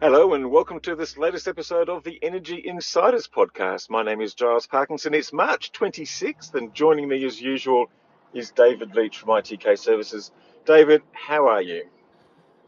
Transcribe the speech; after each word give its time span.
Hello, 0.00 0.32
and 0.34 0.48
welcome 0.48 0.78
to 0.78 0.94
this 0.94 1.18
latest 1.18 1.48
episode 1.48 1.88
of 1.88 2.04
the 2.04 2.20
Energy 2.22 2.62
Insiders 2.64 3.26
podcast. 3.26 3.90
My 3.90 4.04
name 4.04 4.20
is 4.20 4.32
Giles 4.32 4.64
Parkinson. 4.64 5.12
It's 5.12 5.32
March 5.32 5.72
26th, 5.72 6.54
and 6.54 6.72
joining 6.72 7.08
me 7.08 7.24
as 7.24 7.40
usual 7.40 7.86
is 8.32 8.52
David 8.52 8.94
Leitch 8.94 9.18
from 9.18 9.30
ITK 9.30 9.76
Services. 9.76 10.30
David, 10.64 11.02
how 11.10 11.48
are 11.48 11.60
you? 11.60 11.82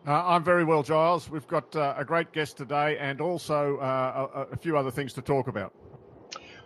Uh, 0.05 0.25
I'm 0.27 0.43
very 0.43 0.65
well, 0.65 0.83
Giles. 0.83 1.31
We've 1.31 1.47
got 1.47 1.77
uh, 1.77 1.95
a 1.97 2.05
great 2.05 2.33
guest 2.33 2.57
today 2.57 2.99
and 2.99 3.21
also 3.21 3.77
uh, 3.77 4.47
a, 4.51 4.55
a, 4.55 4.57
few 4.57 4.77
other 4.77 4.91
things 4.91 5.13
to 5.13 5.23
talk 5.23 5.47
about. 5.47 5.73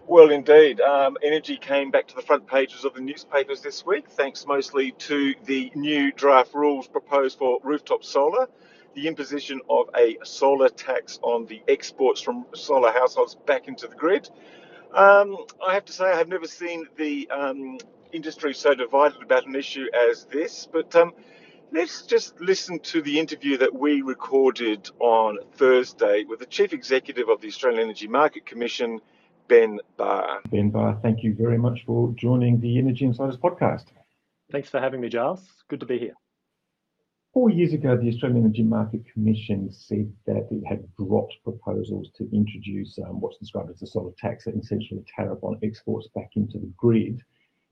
Well, 0.06 0.30
indeed. 0.30 0.80
Um, 0.80 1.18
energy 1.22 1.58
came 1.58 1.90
back 1.90 2.08
to 2.08 2.14
the 2.14 2.22
front 2.22 2.46
pages 2.46 2.86
of 2.86 2.94
the 2.94 3.02
newspapers 3.02 3.60
this 3.60 3.84
week, 3.84 4.08
thanks 4.08 4.46
mostly 4.46 4.92
to 4.92 5.34
the 5.44 5.70
new 5.74 6.10
draft 6.10 6.54
rules 6.54 6.88
proposed 6.88 7.36
for 7.36 7.58
rooftop 7.62 8.02
solar, 8.02 8.48
the 8.94 9.08
imposition 9.08 9.60
of 9.68 9.86
a 9.96 10.18
solar 10.24 10.68
tax 10.68 11.18
on 11.22 11.46
the 11.46 11.62
exports 11.68 12.20
from 12.20 12.46
solar 12.54 12.92
households 12.92 13.34
back 13.34 13.68
into 13.68 13.86
the 13.86 13.96
grid. 13.96 14.28
Um, 14.92 15.36
I 15.66 15.74
have 15.74 15.84
to 15.86 15.92
say, 15.92 16.04
I 16.04 16.16
have 16.16 16.28
never 16.28 16.46
seen 16.46 16.86
the 16.96 17.28
um, 17.30 17.78
industry 18.12 18.54
so 18.54 18.74
divided 18.74 19.22
about 19.22 19.46
an 19.46 19.56
issue 19.56 19.86
as 20.10 20.26
this, 20.26 20.68
but 20.70 20.94
um, 20.94 21.12
Let's 21.74 22.02
just 22.02 22.40
listen 22.40 22.78
to 22.80 23.02
the 23.02 23.18
interview 23.18 23.58
that 23.58 23.74
we 23.74 24.00
recorded 24.00 24.88
on 25.00 25.38
Thursday 25.54 26.22
with 26.22 26.38
the 26.38 26.46
Chief 26.46 26.72
Executive 26.72 27.28
of 27.28 27.40
the 27.40 27.48
Australian 27.48 27.82
Energy 27.82 28.06
Market 28.06 28.46
Commission, 28.46 29.00
Ben 29.48 29.80
Barr. 29.96 30.40
Ben 30.50 30.70
Barr, 30.70 30.96
thank 31.02 31.24
you 31.24 31.34
very 31.34 31.58
much 31.58 31.84
for 31.84 32.14
joining 32.16 32.60
the 32.60 32.78
Energy 32.78 33.04
Insiders 33.06 33.36
podcast. 33.38 33.86
Thanks 34.52 34.68
for 34.68 34.78
having 34.78 35.00
me, 35.00 35.08
Giles. 35.08 35.44
Good 35.68 35.80
to 35.80 35.86
be 35.86 35.98
here. 35.98 36.14
Four 37.34 37.50
years 37.50 37.72
ago, 37.72 37.96
the 37.96 38.08
Australian 38.08 38.44
Energy 38.44 38.62
Market 38.62 39.02
Commission 39.12 39.68
said 39.72 40.08
that 40.24 40.46
it 40.52 40.62
had 40.64 40.86
dropped 40.96 41.34
proposals 41.42 42.10
to 42.16 42.30
introduce 42.32 42.96
um, 43.00 43.20
what's 43.20 43.38
described 43.38 43.70
as 43.70 43.82
a 43.82 43.88
solar 43.88 44.12
tax, 44.16 44.46
essentially 44.46 45.00
a 45.00 45.20
tariff 45.20 45.42
on 45.42 45.58
exports 45.64 46.06
back 46.14 46.30
into 46.36 46.58
the 46.60 46.72
grid. 46.76 47.20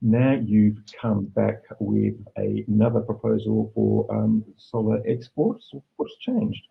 Now 0.01 0.33
you've 0.33 0.79
come 1.01 1.27
back 1.27 1.61
with 1.79 2.15
a, 2.37 2.65
another 2.67 2.99
proposal 2.99 3.71
for 3.73 4.13
um, 4.13 4.43
solar 4.57 5.01
exports. 5.07 5.71
What's 5.95 6.17
changed? 6.17 6.67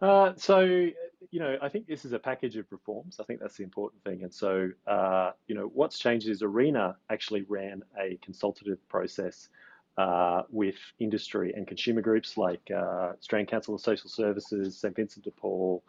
Uh, 0.00 0.32
so, 0.36 0.60
you 0.60 1.40
know, 1.40 1.58
I 1.60 1.68
think 1.68 1.88
this 1.88 2.04
is 2.04 2.12
a 2.12 2.20
package 2.20 2.56
of 2.56 2.66
reforms. 2.70 3.16
I 3.18 3.24
think 3.24 3.40
that's 3.40 3.56
the 3.56 3.64
important 3.64 4.04
thing. 4.04 4.22
And 4.22 4.32
so, 4.32 4.70
uh, 4.86 5.32
you 5.48 5.56
know, 5.56 5.72
what's 5.74 5.98
changed 5.98 6.28
is 6.28 6.42
ARENA 6.42 6.94
actually 7.10 7.42
ran 7.48 7.82
a 8.00 8.16
consultative 8.22 8.78
process 8.88 9.48
uh, 9.96 10.42
with 10.50 10.76
industry 10.98 11.52
and 11.56 11.66
consumer 11.66 12.02
groups 12.02 12.36
like 12.36 12.60
uh, 12.70 13.12
Australian 13.18 13.46
Council 13.46 13.74
of 13.74 13.80
Social 13.80 14.10
Services, 14.10 14.78
St 14.78 14.94
Vincent 14.94 15.24
de 15.24 15.30
Paul, 15.30 15.82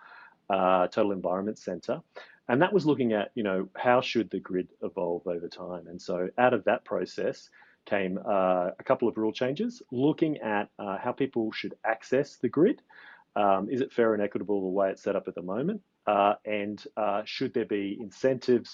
uh, 0.49 0.87
Total 0.87 1.11
Environment 1.11 1.57
Centre. 1.57 2.01
And 2.47 2.61
that 2.61 2.71
was 2.71 2.85
looking 2.85 3.11
at 3.11 3.31
you 3.35 3.43
know 3.43 3.67
how 3.75 3.99
should 3.99 4.29
the 4.29 4.39
grid 4.39 4.69
evolve 4.81 5.27
over 5.27 5.49
time? 5.49 5.87
And 5.87 6.01
so 6.01 6.29
out 6.37 6.53
of 6.53 6.63
that 6.65 6.85
process 6.85 7.49
came 7.85 8.17
uh, 8.25 8.69
a 8.79 8.83
couple 8.85 9.07
of 9.07 9.17
rule 9.17 9.33
changes 9.33 9.81
looking 9.91 10.37
at 10.37 10.69
uh, 10.79 10.97
how 10.97 11.11
people 11.11 11.51
should 11.51 11.75
access 11.85 12.37
the 12.37 12.49
grid. 12.49 12.81
Um, 13.35 13.69
is 13.69 13.81
it 13.81 13.91
fair 13.91 14.13
and 14.13 14.23
equitable 14.23 14.61
the 14.61 14.67
way 14.67 14.89
it's 14.89 15.03
set 15.03 15.15
up 15.15 15.27
at 15.27 15.35
the 15.35 15.41
moment? 15.41 15.81
Uh, 16.05 16.35
and 16.45 16.81
should 17.25 17.53
there 17.53 17.65
be 17.65 17.97
incentives 17.99 18.73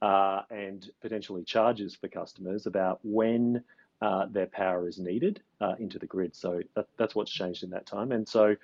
and 0.00 0.88
potentially 1.02 1.42
charges 1.42 1.96
for 1.96 2.06
customers 2.06 2.66
about 2.66 3.00
when 3.02 3.64
uh, 4.00 4.26
their 4.30 4.46
power 4.46 4.88
is 4.88 4.98
needed 4.98 5.40
into 5.78 5.98
the 5.98 6.06
grid 6.06 6.34
so 6.34 6.60
that, 6.76 6.86
that's 6.96 7.14
what's 7.14 7.30
changed 7.30 7.64
in 7.64 7.70
that 7.70 7.86
time 7.86 8.12
and 8.12 8.28
so 8.28 8.54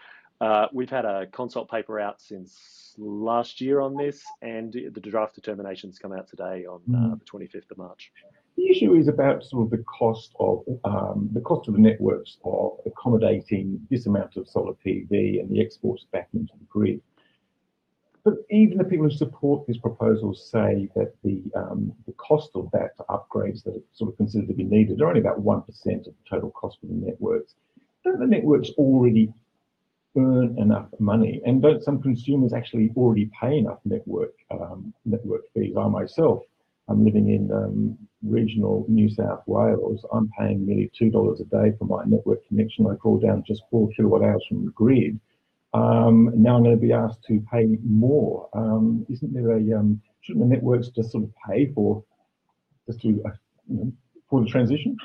uh, 0.41 0.67
we've 0.72 0.91
had 0.91 1.05
a 1.05 1.27
consult 1.27 1.71
paper 1.71 2.00
out 2.00 2.21
since 2.21 2.95
last 2.99 3.61
year 3.61 3.81
on 3.81 3.97
this, 3.97 4.22
and 4.43 4.72
the 4.72 5.00
draft 5.00 5.34
determinations 5.34 5.99
come 5.99 6.12
out 6.12 6.28
today 6.28 6.67
on 6.67 6.81
uh, 6.95 6.99
hmm. 6.99 7.15
the 7.15 7.25
25th 7.25 7.71
of 7.71 7.78
March. 7.78 8.12
The 8.56 8.69
issue 8.69 8.95
is 8.95 9.09
about 9.09 9.45
sort 9.45 9.65
of 9.65 9.71
the 9.71 9.84
cost 9.84 10.33
of 10.39 10.62
um, 10.84 11.28
the 11.33 11.41
cost 11.41 11.66
of 11.69 11.75
the 11.75 11.81
networks 11.81 12.39
of 12.45 12.78
accommodating 12.87 13.81
this 13.91 14.06
amount 14.06 14.37
of 14.37 14.49
solar 14.49 14.75
PV 14.75 15.41
and 15.41 15.51
the 15.51 15.61
exports 15.61 16.06
back 16.12 16.28
into 16.34 16.53
the 16.59 16.65
grid. 16.69 17.01
But 18.25 18.37
even 18.51 18.79
the 18.79 18.85
people 18.85 19.09
who 19.09 19.15
support 19.15 19.67
these 19.67 19.77
proposals 19.77 20.49
say 20.51 20.89
that 20.97 21.12
the 21.23 21.43
um, 21.55 21.93
the 22.07 22.12
cost 22.12 22.51
of 22.55 22.71
that 22.73 22.97
upgrades 23.11 23.62
that 23.65 23.77
are 23.77 23.83
sort 23.93 24.11
of 24.11 24.17
considered 24.17 24.49
to 24.49 24.55
be 24.55 24.65
needed 24.65 25.01
are 25.03 25.09
only 25.09 25.21
about 25.21 25.41
one 25.41 25.61
percent 25.61 26.07
of 26.07 26.15
the 26.15 26.31
total 26.31 26.51
cost 26.53 26.79
for 26.81 26.87
the 26.87 26.95
networks. 26.95 27.55
Don't 28.03 28.19
the 28.19 28.27
networks 28.27 28.71
already 28.79 29.33
earn 30.17 30.59
enough 30.59 30.89
money? 30.99 31.43
And 31.45 31.61
don't 31.61 31.83
some 31.83 32.01
consumers 32.01 32.55
actually 32.55 32.91
already 32.97 33.31
pay 33.39 33.59
enough 33.59 33.81
network 33.84 34.33
um, 34.51 34.95
network 35.05 35.43
fees? 35.53 35.77
I 35.77 35.87
myself, 35.89 36.45
I'm 36.89 37.05
living 37.05 37.29
in 37.29 37.53
um, 37.53 37.99
regional 38.23 38.87
New 38.89 39.11
South 39.11 39.43
Wales. 39.47 40.03
I'm 40.11 40.31
paying 40.39 40.65
nearly 40.65 40.91
two 40.99 41.11
dollars 41.11 41.41
a 41.41 41.45
day 41.45 41.77
for 41.79 41.84
my 41.84 42.05
network 42.07 42.47
connection. 42.49 42.87
I 42.87 42.95
call 42.95 43.19
down 43.19 43.45
just 43.47 43.65
four 43.71 43.91
kilowatt 43.91 44.23
hours 44.23 44.45
from 44.49 44.65
the 44.65 44.71
grid. 44.71 45.21
Um, 45.75 46.31
now 46.37 46.57
I'm 46.57 46.62
going 46.62 46.77
to 46.77 46.81
be 46.81 46.93
asked 46.93 47.25
to 47.25 47.45
pay 47.53 47.67
more. 47.85 48.49
Um, 48.55 49.05
isn't 49.11 49.35
there 49.35 49.57
a 49.57 49.79
um, 49.79 50.01
shouldn't 50.21 50.49
the 50.49 50.55
networks 50.55 50.89
just 50.89 51.11
sort 51.11 51.25
of 51.25 51.31
pay 51.49 51.67
for 51.75 52.05
just 52.87 53.01
to 53.03 53.09
uh, 53.27 53.31
you 53.69 53.77
know, 53.77 53.93
for 54.31 54.41
the 54.41 54.47
transition? 54.47 54.97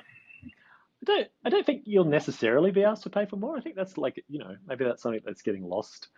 I 1.01 1.05
don't 1.05 1.27
I 1.43 1.49
don't 1.49 1.65
think 1.65 1.83
you'll 1.85 2.05
necessarily 2.05 2.69
be 2.69 2.83
asked 2.83 3.03
to 3.03 3.09
pay 3.09 3.25
for 3.25 3.35
more. 3.35 3.57
I 3.57 3.61
think 3.61 3.75
that's 3.75 3.97
like 3.97 4.23
you 4.29 4.37
know 4.37 4.55
maybe 4.67 4.85
that's 4.85 5.01
something 5.01 5.21
that's 5.25 5.41
getting 5.41 5.63
lost 5.63 6.09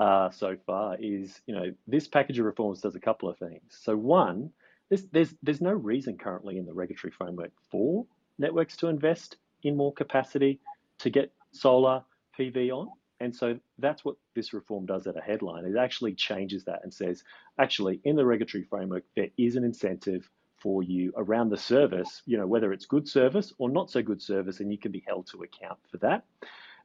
uh, 0.00 0.30
so 0.30 0.56
far. 0.66 0.96
Is 0.98 1.40
you 1.46 1.54
know 1.54 1.72
this 1.86 2.08
package 2.08 2.40
of 2.40 2.46
reforms 2.46 2.80
does 2.80 2.96
a 2.96 3.00
couple 3.00 3.28
of 3.28 3.38
things. 3.38 3.78
So 3.80 3.96
one, 3.96 4.50
there's 4.88 5.04
there's 5.12 5.34
there's 5.42 5.60
no 5.60 5.72
reason 5.72 6.18
currently 6.18 6.58
in 6.58 6.66
the 6.66 6.74
regulatory 6.74 7.12
framework 7.12 7.52
for 7.70 8.06
networks 8.38 8.76
to 8.78 8.88
invest 8.88 9.36
in 9.62 9.76
more 9.76 9.92
capacity 9.92 10.58
to 10.98 11.10
get 11.10 11.32
solar 11.52 12.02
PV 12.36 12.70
on. 12.72 12.88
And 13.20 13.34
so 13.34 13.58
that's 13.78 14.04
what 14.04 14.16
this 14.34 14.52
reform 14.54 14.86
does 14.86 15.06
at 15.06 15.16
a 15.16 15.20
headline. 15.20 15.66
It 15.66 15.76
actually 15.76 16.14
changes 16.14 16.64
that 16.64 16.80
and 16.82 16.92
says, 16.92 17.22
actually, 17.58 18.00
in 18.04 18.16
the 18.16 18.24
regulatory 18.24 18.64
framework, 18.64 19.04
there 19.14 19.28
is 19.36 19.56
an 19.56 19.64
incentive 19.64 20.28
for 20.56 20.82
you 20.82 21.12
around 21.16 21.50
the 21.50 21.56
service, 21.56 22.22
you 22.26 22.36
know, 22.36 22.46
whether 22.46 22.72
it's 22.72 22.86
good 22.86 23.08
service 23.08 23.52
or 23.58 23.70
not 23.70 23.90
so 23.90 24.02
good 24.02 24.22
service, 24.22 24.60
and 24.60 24.70
you 24.70 24.78
can 24.78 24.92
be 24.92 25.04
held 25.06 25.26
to 25.26 25.42
account 25.42 25.78
for 25.90 25.98
that. 25.98 26.24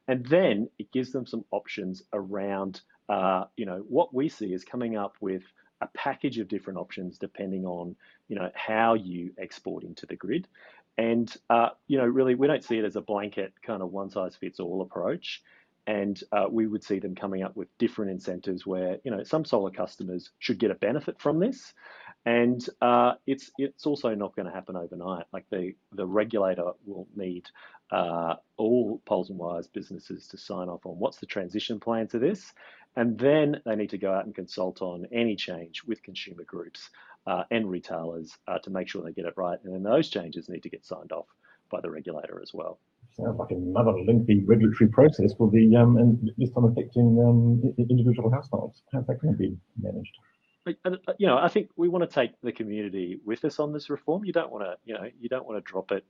And 0.08 0.26
then 0.26 0.70
it 0.78 0.92
gives 0.92 1.12
them 1.12 1.26
some 1.26 1.46
options 1.52 2.04
around, 2.14 2.82
uh, 3.10 3.46
you 3.58 3.66
know, 3.66 3.84
what 3.88 4.14
we 4.14 4.30
see 4.30 4.54
is 4.54 4.64
coming 4.64 4.96
up 4.96 5.16
with 5.20 5.44
a 5.82 5.88
package 5.88 6.38
of 6.40 6.48
different 6.48 6.80
options 6.80 7.18
depending 7.18 7.66
on, 7.66 7.96
you 8.28 8.36
know, 8.36 8.50
how 8.54 8.94
you 8.94 9.32
export 9.38 9.84
into 9.84 10.06
the 10.06 10.16
grid. 10.16 10.48
And, 10.98 11.36
uh, 11.50 11.70
you 11.88 11.98
know, 11.98 12.06
really, 12.06 12.36
we 12.36 12.48
don't 12.48 12.64
see 12.64 12.78
it 12.78 12.86
as 12.86 12.96
a 12.96 13.02
blanket 13.02 13.54
kind 13.62 13.82
of 13.82 13.92
one 13.92 14.10
size 14.10 14.36
fits 14.36 14.60
all 14.60 14.82
approach. 14.82 15.42
And 15.88 16.20
uh, 16.32 16.46
we 16.50 16.66
would 16.66 16.84
see 16.84 17.00
them 17.00 17.16
coming 17.16 17.44
up 17.44 17.56
with 17.56 17.68
different 17.78 18.12
incentives 18.12 18.66
where, 18.66 18.98
you 19.04 19.12
know, 19.12 19.24
some 19.24 19.46
solar 19.46 19.70
customers 19.70 20.32
should 20.40 20.58
get 20.58 20.72
a 20.72 20.76
benefit 20.76 21.20
from 21.20 21.40
this 21.40 21.74
and 22.26 22.68
uh, 22.82 23.14
it's 23.28 23.52
it's 23.58 23.86
also 23.86 24.16
not 24.16 24.36
going 24.36 24.48
to 24.48 24.52
happen 24.52 24.76
overnight. 24.76 25.26
Like 25.32 25.46
the 25.52 25.76
the 25.94 26.06
regulator 26.08 26.72
will 26.86 27.08
need 27.16 27.46
uh, 27.92 28.36
all 28.58 29.02
poles 29.06 29.30
and 29.30 29.38
wires 29.38 29.68
businesses 29.68 30.28
to 30.30 30.38
sign 30.38 30.68
off 30.68 30.86
on 30.86 30.98
what's 30.98 31.18
the 31.18 31.28
transition 31.28 31.80
plan 31.80 32.08
to 32.10 32.20
this, 32.20 32.52
and 32.96 33.18
then 33.18 33.62
they 33.66 33.76
need 33.76 33.92
to 33.92 34.00
go 34.00 34.12
out 34.12 34.26
and 34.26 34.34
consult 34.34 34.82
on 34.82 35.06
any 35.12 35.36
change 35.36 35.84
with 35.84 36.02
consumer 36.02 36.44
groups 36.44 36.90
uh, 37.28 37.44
and 37.52 37.70
retailers 37.70 38.36
uh, 38.48 38.58
to 38.60 38.72
make 38.72 38.88
sure 38.88 39.04
they 39.04 39.12
get 39.12 39.26
it 39.26 39.38
right. 39.38 39.60
And 39.64 39.74
then 39.74 39.84
those 39.84 40.10
changes 40.10 40.50
need 40.50 40.64
to 40.64 40.70
get 40.70 40.86
signed 40.86 41.12
off 41.12 41.28
by 41.70 41.82
the 41.82 41.92
regulator 41.92 42.42
as 42.42 42.54
well. 42.54 42.80
Sounds 43.18 43.40
like 43.40 43.52
another 43.52 43.94
lengthy 44.06 44.44
regulatory 44.46 44.90
process 44.90 45.34
for 45.38 45.50
the 45.50 45.76
um, 45.78 45.98
and 45.98 46.32
this 46.38 46.50
time 46.52 46.66
affecting 46.66 47.18
um, 47.20 47.74
individual 47.78 48.30
households. 48.30 48.84
How's 48.92 49.08
that 49.08 49.22
going 49.22 49.34
to 49.34 49.38
be 49.38 49.58
managed? 49.82 50.18
Uh, 50.84 50.98
you 51.18 51.28
know, 51.28 51.38
I 51.38 51.48
think 51.48 51.70
we 51.78 51.88
want 51.88 52.10
to 52.10 52.14
take 52.14 52.32
the 52.42 52.52
community 52.52 53.20
with 53.24 53.46
us 53.46 53.60
on 53.60 53.72
this 53.72 53.90
reform. 53.90 54.26
You 54.26 54.34
don't 54.34 54.52
want 54.52 54.66
to, 54.66 54.76
you 54.84 54.96
know, 54.96 55.08
you 55.20 55.30
don't 55.30 55.46
want 55.46 55.64
to 55.64 55.72
drop 55.72 55.92
it 55.92 56.04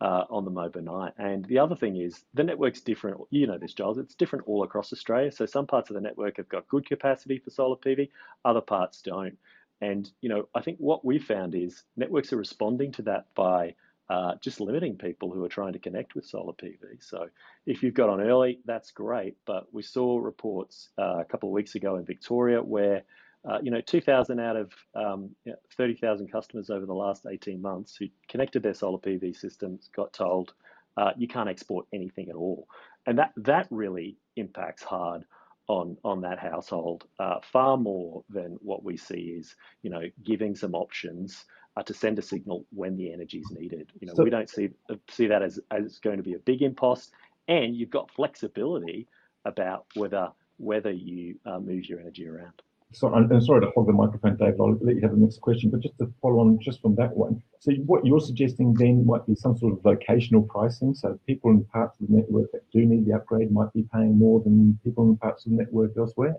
uh, 0.00 0.24
on 0.30 0.44
them 0.44 0.58
overnight. 0.58 1.14
And 1.18 1.44
the 1.46 1.58
other 1.58 1.74
thing 1.74 1.96
is 1.96 2.24
the 2.34 2.44
network's 2.44 2.80
different. 2.80 3.20
You 3.30 3.46
know 3.46 3.58
this, 3.58 3.74
Giles. 3.74 3.98
It's 3.98 4.14
different 4.14 4.46
all 4.46 4.62
across 4.62 4.92
Australia. 4.92 5.32
So 5.32 5.46
some 5.46 5.66
parts 5.66 5.90
of 5.90 5.94
the 5.94 6.00
network 6.00 6.36
have 6.36 6.48
got 6.48 6.68
good 6.68 6.86
capacity 6.86 7.38
for 7.38 7.50
solar 7.50 7.76
PV, 7.76 8.08
other 8.44 8.60
parts 8.60 9.02
don't. 9.02 9.36
and 9.80 10.10
you 10.20 10.28
know, 10.28 10.48
I 10.54 10.60
think 10.60 10.78
what 10.78 11.04
we 11.04 11.18
found 11.18 11.54
is 11.54 11.82
networks 11.96 12.32
are 12.32 12.36
responding 12.36 12.92
to 12.92 13.02
that 13.02 13.26
by 13.34 13.74
uh, 14.12 14.34
just 14.42 14.60
limiting 14.60 14.98
people 14.98 15.32
who 15.32 15.42
are 15.42 15.48
trying 15.48 15.72
to 15.72 15.78
connect 15.78 16.14
with 16.14 16.26
solar 16.26 16.52
PV. 16.52 17.00
So 17.00 17.28
if 17.64 17.82
you've 17.82 17.94
got 17.94 18.10
on 18.10 18.20
early, 18.20 18.60
that's 18.66 18.90
great. 18.90 19.36
But 19.46 19.72
we 19.72 19.82
saw 19.82 20.18
reports 20.18 20.90
uh, 20.98 21.20
a 21.20 21.24
couple 21.24 21.48
of 21.48 21.54
weeks 21.54 21.76
ago 21.76 21.96
in 21.96 22.04
Victoria 22.04 22.62
where 22.62 23.04
uh, 23.48 23.58
you 23.60 23.70
know, 23.72 23.80
2,000 23.80 24.38
out 24.38 24.56
of 24.56 24.70
um, 24.94 25.30
30,000 25.76 26.30
customers 26.30 26.70
over 26.70 26.86
the 26.86 26.92
last 26.92 27.26
18 27.28 27.60
months 27.60 27.96
who 27.96 28.06
connected 28.28 28.62
their 28.62 28.74
solar 28.74 28.98
PV 28.98 29.36
systems 29.36 29.88
got 29.96 30.12
told 30.12 30.52
uh, 30.96 31.10
you 31.16 31.26
can't 31.26 31.48
export 31.48 31.86
anything 31.92 32.28
at 32.28 32.36
all, 32.36 32.68
and 33.06 33.18
that 33.18 33.32
that 33.36 33.66
really 33.70 34.18
impacts 34.36 34.82
hard 34.82 35.24
on 35.68 35.96
on 36.04 36.20
that 36.20 36.38
household 36.38 37.04
uh, 37.18 37.38
far 37.50 37.78
more 37.78 38.22
than 38.28 38.58
what 38.60 38.84
we 38.84 38.96
see 38.96 39.34
is 39.38 39.56
you 39.82 39.88
know 39.88 40.02
giving 40.22 40.54
some 40.54 40.74
options 40.74 41.46
uh, 41.76 41.82
to 41.82 41.94
send 41.94 42.18
a 42.18 42.22
signal 42.22 42.66
when 42.70 42.96
the 42.96 43.12
energy 43.12 43.38
is 43.38 43.50
needed. 43.50 43.90
You 44.00 44.08
know, 44.08 44.14
so, 44.14 44.24
we 44.24 44.30
don't 44.30 44.50
see 44.50 44.70
see 45.08 45.26
that 45.26 45.42
as 45.42 45.60
as 45.70 45.98
going 45.98 46.18
to 46.18 46.22
be 46.22 46.34
a 46.34 46.38
big 46.38 46.62
impost, 46.62 47.12
and 47.48 47.74
you've 47.74 47.90
got 47.90 48.10
flexibility 48.10 49.08
about 49.44 49.86
whether 49.94 50.28
whether 50.58 50.90
you 50.90 51.36
uh, 51.46 51.58
move 51.58 51.86
your 51.86 52.00
energy 52.00 52.28
around. 52.28 52.62
So 52.94 53.12
I'm, 53.12 53.40
sorry 53.40 53.62
to 53.62 53.72
hog 53.74 53.86
the 53.86 53.92
microphone, 53.92 54.36
David. 54.36 54.56
I'll 54.60 54.76
let 54.82 54.96
you 54.96 55.00
have 55.00 55.12
the 55.12 55.16
next 55.16 55.40
question, 55.40 55.70
but 55.70 55.80
just 55.80 55.96
to 55.98 56.12
follow 56.20 56.40
on 56.40 56.58
just 56.60 56.82
from 56.82 56.94
that 56.96 57.16
one. 57.16 57.42
So 57.58 57.72
what 57.86 58.04
you're 58.04 58.20
suggesting 58.20 58.74
then 58.74 59.06
might 59.06 59.26
be 59.26 59.34
some 59.34 59.56
sort 59.56 59.72
of 59.72 59.78
locational 59.80 60.46
pricing. 60.46 60.94
So 60.94 61.18
people 61.26 61.50
in 61.50 61.64
parts 61.64 61.98
of 62.00 62.08
the 62.08 62.16
network 62.16 62.52
that 62.52 62.70
do 62.70 62.84
need 62.84 63.06
the 63.06 63.14
upgrade 63.14 63.50
might 63.50 63.72
be 63.72 63.86
paying 63.94 64.18
more 64.18 64.40
than 64.40 64.78
people 64.84 65.08
in 65.08 65.16
parts 65.16 65.46
of 65.46 65.52
the 65.52 65.56
network 65.56 65.92
elsewhere. 65.96 66.36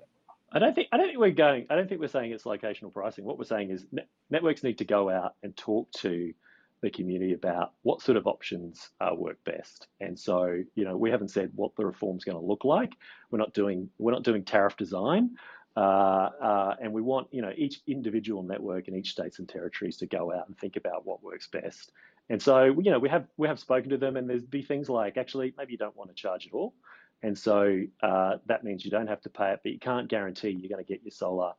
I 0.53 0.59
don't 0.59 0.75
think 0.75 0.89
I 0.91 0.97
don't 0.97 1.07
think 1.07 1.19
we're 1.19 1.31
going. 1.31 1.65
I 1.69 1.75
don't 1.75 1.89
think 1.89 1.99
we're 1.99 2.07
saying 2.07 2.31
it's 2.31 2.43
locational 2.43 2.93
pricing. 2.93 3.25
What 3.25 3.39
we're 3.39 3.45
saying 3.45 3.71
is 3.71 3.85
net, 3.91 4.07
networks 4.29 4.63
need 4.63 4.77
to 4.77 4.85
go 4.85 5.09
out 5.09 5.35
and 5.41 5.55
talk 5.57 5.91
to 5.93 6.33
the 6.81 6.91
community 6.91 7.33
about 7.33 7.71
what 7.81 8.01
sort 8.01 8.17
of 8.17 8.27
options 8.27 8.89
uh, 8.99 9.15
work 9.15 9.37
best. 9.45 9.87
And 10.01 10.19
so, 10.19 10.61
you 10.75 10.83
know, 10.83 10.97
we 10.97 11.09
haven't 11.09 11.29
said 11.29 11.51
what 11.55 11.75
the 11.75 11.85
reform's 11.85 12.25
going 12.25 12.37
to 12.37 12.45
look 12.45 12.65
like. 12.65 12.93
We're 13.31 13.39
not 13.39 13.53
doing 13.53 13.89
we're 13.97 14.11
not 14.11 14.23
doing 14.23 14.43
tariff 14.43 14.77
design. 14.77 15.31
Uh, 15.75 16.29
uh, 16.39 16.75
and 16.79 16.93
we 16.93 17.01
want 17.01 17.27
you 17.31 17.41
know 17.41 17.51
each 17.57 17.81
individual 17.87 18.43
network 18.43 18.87
in 18.87 18.95
each 18.95 19.09
states 19.09 19.39
and 19.39 19.49
territories 19.49 19.97
to 19.97 20.05
go 20.05 20.31
out 20.31 20.47
and 20.47 20.55
think 20.59 20.75
about 20.75 21.03
what 21.03 21.23
works 21.23 21.47
best. 21.47 21.91
And 22.29 22.39
so 22.39 22.65
you 22.65 22.91
know 22.91 22.99
we 22.99 23.09
have 23.09 23.25
we 23.37 23.47
have 23.47 23.59
spoken 23.59 23.89
to 23.89 23.97
them, 23.97 24.15
and 24.17 24.29
there's 24.29 24.43
be 24.43 24.61
things 24.61 24.87
like 24.87 25.17
actually 25.17 25.51
maybe 25.57 25.71
you 25.71 25.79
don't 25.79 25.97
want 25.97 26.11
to 26.11 26.15
charge 26.15 26.45
at 26.45 26.53
all, 26.53 26.75
and 27.23 27.37
so 27.37 27.81
uh, 28.01 28.35
that 28.47 28.65
means 28.65 28.83
you 28.83 28.91
don't 28.91 29.07
have 29.07 29.21
to 29.21 29.29
pay 29.29 29.51
it, 29.51 29.61
but 29.63 29.71
you 29.71 29.79
can't 29.79 30.09
guarantee 30.09 30.49
you're 30.49 30.69
going 30.69 30.83
to 30.83 30.87
get 30.87 31.03
your 31.03 31.11
solar 31.11 31.53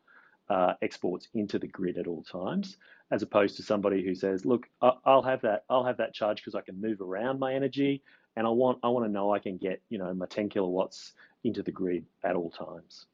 uh, 0.50 0.75
exports 0.82 1.28
into 1.32 1.58
the 1.58 1.66
grid 1.66 1.96
at 1.96 2.06
all 2.06 2.22
times, 2.22 2.76
as 3.11 3.22
opposed 3.22 3.56
to 3.56 3.62
somebody 3.62 4.05
who 4.05 4.14
says, 4.14 4.44
look, 4.44 4.66
I'll 4.82 5.22
have 5.22 5.40
that 5.40 5.64
I'll 5.70 5.84
have 5.84 5.96
that 5.96 6.12
charge 6.12 6.37
because 6.37 6.55
I 6.55 6.61
can 6.61 6.81
move 6.81 7.00
around 7.00 7.40
my 7.40 7.55
energy, 7.55 8.02
and 8.37 8.46
I 8.46 8.50
want 8.50 8.78
I 8.82 8.88
want 8.88 9.06
to 9.06 9.11
know 9.11 9.32
I 9.32 9.38
can 9.38 9.56
get 9.56 9.81
you 9.88 9.99
know 9.99 10.12
my 10.12 10.26
10 10.26 10.50
kilowatts 10.50 11.12
into 11.44 11.62
the 11.62 11.72
grid 11.72 12.05
at 12.22 12.37
all 12.37 12.50
times. 12.50 13.06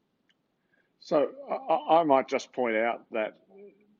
So 0.99 1.29
I, 1.49 1.99
I 1.99 2.03
might 2.03 2.29
just 2.29 2.53
point 2.53 2.77
out 2.77 3.03
that 3.13 3.39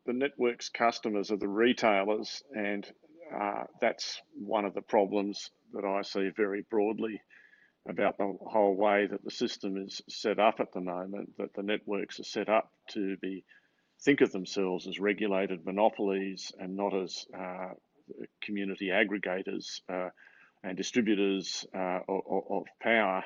the 0.07 0.13
network's 0.13 0.69
customers 0.69 1.31
are 1.31 1.37
the 1.37 1.49
retailers, 1.49 2.43
and 2.55 2.85
uh, 3.33 3.65
that's 3.81 4.21
one 4.35 4.65
of 4.65 4.75
the 4.75 4.83
problems 4.83 5.51
that 5.73 5.85
I 5.85 6.03
see 6.03 6.31
very 6.37 6.67
broadly 6.69 7.23
about 7.89 8.19
the 8.19 8.37
whole 8.47 8.77
way 8.77 9.07
that 9.07 9.25
the 9.25 9.31
system 9.31 9.77
is 9.77 10.03
set 10.09 10.39
up 10.39 10.61
at 10.61 10.73
the 10.73 10.81
moment. 10.81 11.37
That 11.39 11.55
the 11.55 11.63
networks 11.63 12.21
are 12.21 12.25
set 12.25 12.49
up 12.49 12.71
to 12.91 13.17
be 13.21 13.45
think 14.03 14.21
of 14.21 14.33
themselves 14.33 14.87
as 14.87 14.99
regulated 14.99 15.65
monopolies 15.65 16.53
and 16.59 16.77
not 16.77 16.95
as 16.95 17.27
uh, 17.37 17.71
community 18.43 18.89
aggregators 18.89 19.81
uh, 19.93 20.09
and 20.63 20.77
distributors 20.77 21.67
uh, 21.75 22.01
of, 22.09 22.45
of, 22.51 22.65
power. 22.83 23.25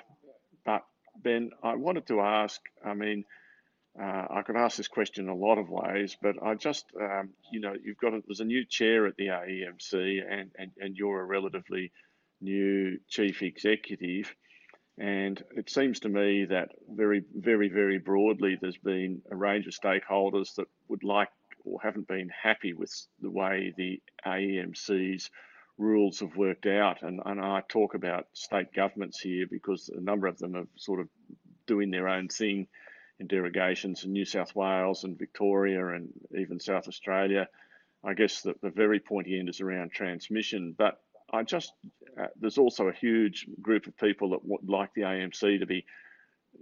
But 0.65 0.83
Ben, 1.17 1.51
I 1.63 1.75
wanted 1.77 2.07
to 2.09 2.21
ask. 2.21 2.61
I 2.85 2.95
mean 2.95 3.25
uh, 4.01 4.27
I 4.29 4.43
could 4.43 4.57
ask 4.57 4.77
this 4.77 4.89
question 4.89 5.27
in 5.27 5.31
a 5.31 5.37
lot 5.37 5.59
of 5.59 5.69
ways, 5.69 6.17
but 6.21 6.43
I 6.43 6.55
just, 6.55 6.85
um, 7.01 7.31
you 7.53 7.61
know, 7.61 7.75
you've 7.81 7.99
got 7.99 8.13
a, 8.13 8.21
there's 8.27 8.41
a 8.41 8.45
new 8.45 8.65
chair 8.67 9.07
at 9.07 9.17
the 9.17 9.27
AEMC, 9.27 10.19
and, 10.29 10.51
and, 10.59 10.73
and 10.79 10.97
you're 10.97 11.21
a 11.21 11.25
relatively 11.25 11.93
new 12.41 12.99
chief 13.09 13.43
executive. 13.43 14.35
And 14.99 15.43
it 15.57 15.71
seems 15.71 16.01
to 16.01 16.09
me 16.09 16.45
that 16.47 16.71
very, 16.89 17.25
very, 17.35 17.69
very 17.69 17.99
broadly, 17.99 18.57
there's 18.61 18.77
been 18.77 19.23
a 19.31 19.37
range 19.37 19.67
of 19.67 19.75
stakeholders 19.75 20.55
that 20.55 20.69
would 20.89 21.03
like 21.03 21.31
or 21.65 21.81
haven't 21.83 22.07
been 22.07 22.29
happy 22.29 22.75
with 22.75 22.93
the 23.21 23.31
way 23.31 23.73
the 23.77 24.01
AEMC's 24.27 25.31
rules 25.79 26.21
have 26.21 26.37
worked 26.37 26.67
out. 26.67 27.03
And, 27.03 27.21
and 27.25 27.41
I 27.41 27.63
talk 27.69 27.95
about 27.95 28.27
state 28.35 28.73
governments 28.73 29.19
here 29.21 29.47
because 29.51 29.89
a 29.89 30.01
number 30.01 30.27
of 30.27 30.39
them 30.39 30.55
are 30.55 30.67
sort 30.77 31.01
of 31.01 31.09
doing 31.67 31.91
their 31.91 32.09
own 32.09 32.29
thing 32.29 32.69
in 33.19 33.27
derogations 33.27 34.05
in 34.05 34.13
New 34.13 34.25
South 34.25 34.55
Wales 34.55 35.05
and 35.05 35.19
Victoria 35.19 35.89
and 35.89 36.13
even 36.39 36.61
South 36.61 36.87
Australia. 36.87 37.49
I 38.05 38.15
guess 38.15 38.43
the, 38.43 38.55
the 38.63 38.71
very 38.71 39.01
pointy 39.01 39.39
end 39.39 39.49
is 39.49 39.61
around 39.61 39.93
transmission, 39.93 40.75
but 40.77 41.01
I 41.35 41.43
just 41.43 41.73
uh, 42.21 42.27
there's 42.41 42.59
also 42.59 42.89
a 42.89 42.93
huge 42.93 43.47
group 43.61 43.87
of 43.87 43.97
people 43.97 44.31
that 44.31 44.45
would 44.45 44.69
like 44.69 44.95
the 44.95 45.03
AMC 45.03 45.59
to 45.61 45.67
be 45.67 45.85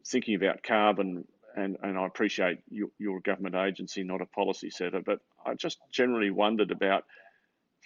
thinking 0.06 0.34
about 0.34 0.62
carbon, 0.62 1.26
and, 1.54 1.76
and 1.82 1.98
I 1.98 2.06
appreciate 2.06 2.60
you, 2.70 2.90
your 2.98 3.20
government 3.20 3.54
agency, 3.54 4.02
not 4.02 4.22
a 4.22 4.26
policy 4.26 4.70
setter, 4.70 5.02
but 5.04 5.18
I 5.44 5.54
just 5.54 5.78
generally 5.92 6.30
wondered 6.30 6.70
about 6.70 7.04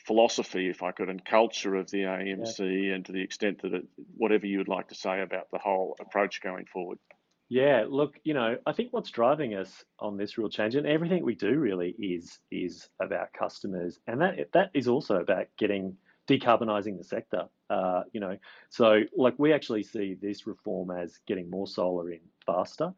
philosophy, 0.07 0.69
if 0.69 0.83
I 0.83 0.93
could, 0.93 1.09
and 1.09 1.25
culture 1.25 1.75
of 1.75 1.91
the 1.91 2.03
AMC, 2.03 2.59
yeah. 2.61 2.95
and 2.95 3.05
to 3.07 3.13
the 3.13 3.23
extent 3.23 3.63
that 3.63 3.75
it, 3.75 3.87
whatever 4.17 4.47
you 4.47 4.59
would 4.59 4.69
like 4.69 4.89
to 4.89 4.95
say 4.95 5.21
about 5.21 5.51
the 5.51 5.59
whole 5.59 5.97
approach 6.01 6.41
going 6.41 6.67
forward. 6.67 6.99
Yeah, 7.49 7.87
look, 7.89 8.15
you 8.25 8.35
know, 8.35 8.59
I 8.67 8.73
think 8.73 8.93
what's 8.93 9.11
driving 9.11 9.55
us 9.55 9.85
on 9.99 10.17
this 10.17 10.39
real 10.39 10.49
change, 10.49 10.75
and 10.77 10.87
everything 10.87 11.25
we 11.25 11.35
do 11.35 11.59
really 11.59 11.91
is 11.91 12.39
is 12.51 12.89
about 13.01 13.33
customers, 13.33 13.99
and 14.07 14.21
that 14.21 14.53
that 14.53 14.71
is 14.75 14.89
also 14.89 15.17
about 15.17 15.47
getting 15.59 15.97
decarbonising 16.27 16.99
the 16.99 17.05
sector. 17.05 17.45
Uh, 17.71 18.03
you 18.13 18.21
know, 18.21 18.37
so 18.71 19.01
like 19.17 19.35
we 19.39 19.53
actually 19.53 19.83
see 19.83 20.15
this 20.15 20.47
reform 20.47 20.91
as 20.91 21.19
getting 21.27 21.51
more 21.51 21.67
solar 21.67 22.11
in 22.11 22.21
faster, 22.45 22.93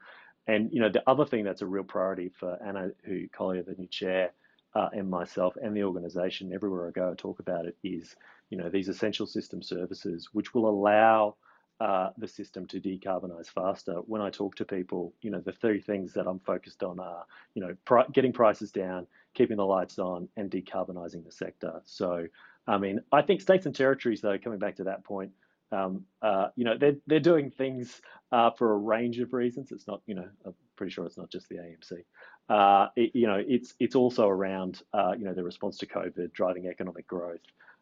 and 0.47 0.73
you 0.73 0.81
know, 0.81 0.89
the 0.89 1.03
other 1.09 1.27
thing 1.27 1.45
that's 1.45 1.63
a 1.63 1.67
real 1.67 1.85
priority 1.85 2.31
for 2.31 2.59
Anna, 2.65 2.91
who 3.05 3.29
Collyer, 3.29 3.65
the 3.65 3.75
new 3.75 3.87
chair, 3.89 4.33
uh, 4.75 4.89
and 4.93 5.09
myself 5.09 5.57
and 5.63 5.77
the 5.77 5.85
organisation, 5.85 6.53
everywhere 6.53 6.89
I 6.89 6.91
go, 6.91 7.13
I 7.13 7.15
talk 7.15 7.41
about 7.41 7.67
it 7.67 7.77
is, 7.83 8.17
you 8.51 8.59
know, 8.59 8.69
these 8.69 8.89
essential 8.89 9.27
system 9.27 9.63
services, 9.63 10.29
which 10.33 10.55
will 10.55 10.69
allow 10.69 11.37
uh, 11.81 12.11
the 12.19 12.29
system 12.29 12.67
to 12.67 12.81
decarbonize 12.81 13.49
faster. 13.49 13.95
When 14.07 14.21
I 14.21 14.31
talk 14.31 14.57
to 14.57 14.65
people, 14.65 15.13
you 15.21 15.31
know, 15.31 15.41
the 15.41 15.53
three 15.53 15.81
things 15.81 16.13
that 16.15 16.27
I'm 16.27 16.41
focused 16.41 16.83
on 16.83 16.99
are, 16.99 17.25
you 17.55 17.63
know, 17.63 17.77
pr- 17.85 18.11
getting 18.13 18.33
prices 18.33 18.73
down, 18.73 19.07
keeping 19.35 19.57
the 19.59 19.67
lights 19.67 19.99
on, 19.99 20.29
and 20.37 20.51
decarbonizing 20.51 21.25
the 21.25 21.33
sector. 21.33 21.81
So, 21.85 22.27
I 22.69 22.77
mean, 22.79 23.01
I 23.11 23.23
think 23.23 23.41
states 23.41 23.67
and 23.67 23.75
territories, 23.75 24.21
though, 24.21 24.39
coming 24.39 24.59
back 24.59 24.77
to 24.77 24.85
that 24.85 25.03
point, 25.03 25.33
um, 25.73 26.05
uh, 26.23 26.49
you 26.55 26.65
know, 26.65 26.77
they're 26.79 26.97
they're 27.07 27.21
doing 27.21 27.51
things 27.51 28.01
uh, 28.31 28.51
for 28.51 28.73
a 28.73 28.77
range 28.77 29.19
of 29.21 29.33
reasons. 29.33 29.73
It's 29.73 29.87
not, 29.87 30.03
you 30.07 30.15
know, 30.15 30.29
I'm 30.45 30.55
pretty 30.77 30.93
sure 30.93 31.07
it's 31.07 31.17
not 31.17 31.31
just 31.31 31.49
the 31.49 31.57
AMC. 31.57 32.05
Uh, 32.49 32.89
it, 32.97 33.15
you 33.15 33.27
know, 33.27 33.43
it's 33.47 33.75
it's 33.81 33.95
also 33.95 34.29
around, 34.29 34.83
uh, 34.93 35.15
you 35.19 35.25
know, 35.25 35.35
the 35.35 35.43
response 35.43 35.79
to 35.79 35.87
COVID, 35.87 36.33
driving 36.33 36.67
economic 36.67 37.07
growth. 37.07 37.41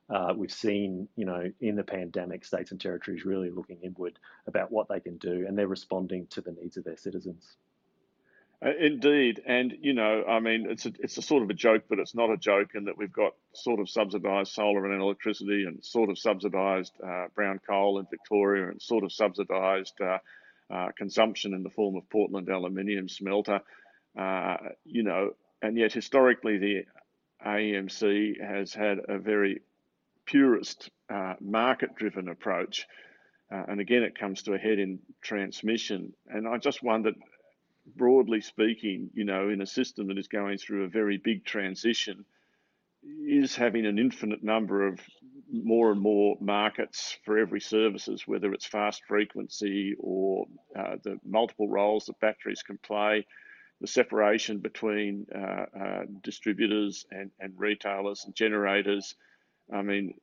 Uh, 0.09 0.33
we've 0.37 0.53
seen, 0.53 1.09
you 1.17 1.25
know, 1.25 1.51
in 1.61 1.75
the 1.75 1.83
pandemic, 1.83 2.45
states 2.45 2.71
and 2.71 2.81
territories 2.81 3.25
really 3.25 3.51
looking 3.51 3.79
inward 3.83 4.19
about 4.47 4.71
what 4.71 4.89
they 4.89 5.01
can 5.01 5.17
do, 5.19 5.45
and 5.47 5.59
they're 5.59 5.67
responding 5.67 6.27
to 6.29 6.41
the 6.41 6.53
needs 6.53 6.77
of 6.77 6.85
their 6.85 6.97
citizens. 6.97 7.57
Uh, 8.65 8.71
indeed, 8.81 9.43
and 9.47 9.75
you 9.83 9.93
know, 9.93 10.25
I 10.27 10.41
mean, 10.41 10.67
it's 10.71 10.87
a 10.87 10.93
it's 11.01 11.19
a 11.19 11.23
sort 11.23 11.43
of 11.43 11.51
a 11.51 11.55
joke, 11.55 11.85
but 11.91 11.99
it's 11.99 12.15
not 12.15 12.31
a 12.31 12.39
joke, 12.39 12.71
in 12.75 12.85
that 12.85 12.97
we've 12.97 13.13
got 13.13 13.35
sort 13.53 13.81
of 13.81 13.91
subsidised 13.91 14.53
solar 14.53 14.91
and 14.91 15.03
electricity, 15.03 15.65
and 15.65 15.85
sort 15.85 16.09
of 16.09 16.19
subsidised 16.19 16.93
uh, 17.07 17.27
brown 17.35 17.61
coal 17.69 17.99
in 17.99 18.07
Victoria, 18.11 18.69
and 18.69 18.81
sort 18.81 19.05
of 19.05 19.13
subsidised 19.13 20.01
uh, 20.01 20.19
uh, 20.71 20.89
consumption 20.97 21.53
in 21.53 21.65
the 21.65 21.71
form 21.71 21.97
of 21.97 22.09
Portland 22.09 22.49
aluminium 22.49 23.11
smelter. 23.11 23.61
Uh, 24.19 24.57
you 24.87 25.03
know, 25.03 25.33
and 25.61 25.77
yet 25.77 25.93
historically 25.93 26.57
the 26.57 26.87
AEMC 27.45 28.43
has 28.43 28.73
had 28.73 29.01
a 29.07 29.19
very 29.19 29.61
purist 30.25 30.89
uh, 31.11 31.35
market 31.41 31.95
driven 31.95 32.29
approach. 32.29 32.87
And 33.49 33.81
again, 33.81 34.03
it 34.03 34.19
comes 34.19 34.43
to 34.43 34.55
a 34.55 34.59
head 34.59 34.81
in 34.81 34.99
transmission. 35.23 36.15
And 36.27 36.49
I 36.49 36.59
just 36.59 36.83
wondered, 36.83 37.15
broadly 37.95 38.41
speaking, 38.41 39.11
you 39.15 39.25
know, 39.25 39.49
in 39.49 39.61
a 39.61 39.67
system 39.67 40.09
that 40.09 40.19
is 40.19 40.29
going 40.29 40.59
through 40.59 40.85
a 40.85 40.89
very 40.89 41.19
big 41.19 41.45
transition, 41.45 42.25
is 43.03 43.55
having 43.55 43.87
an 43.87 43.99
infinite 43.99 44.43
number 44.43 44.87
of 44.87 45.01
more 45.53 45.93
and 45.93 46.01
more 46.01 46.37
markets 46.41 47.17
for 47.25 47.39
every 47.39 47.61
services, 47.61 48.27
whether 48.27 48.53
it's 48.53 48.67
fast 48.67 49.03
frequency 49.07 49.95
or 49.99 50.47
uh, 50.77 50.97
the 51.05 51.19
multiple 51.25 51.69
roles 51.69 52.07
that 52.07 52.19
batteries 52.21 52.63
can 52.63 52.79
play, 52.79 53.25
the 53.81 53.87
separation 53.87 54.59
between 54.59 55.27
uh, 55.33 55.67
uh, 55.79 56.03
distributors 56.23 57.07
and, 57.11 57.31
and 57.39 57.53
retailers 57.57 58.25
and 58.25 58.35
generators. 58.35 59.15
I 59.73 59.83
mean, 59.83 60.15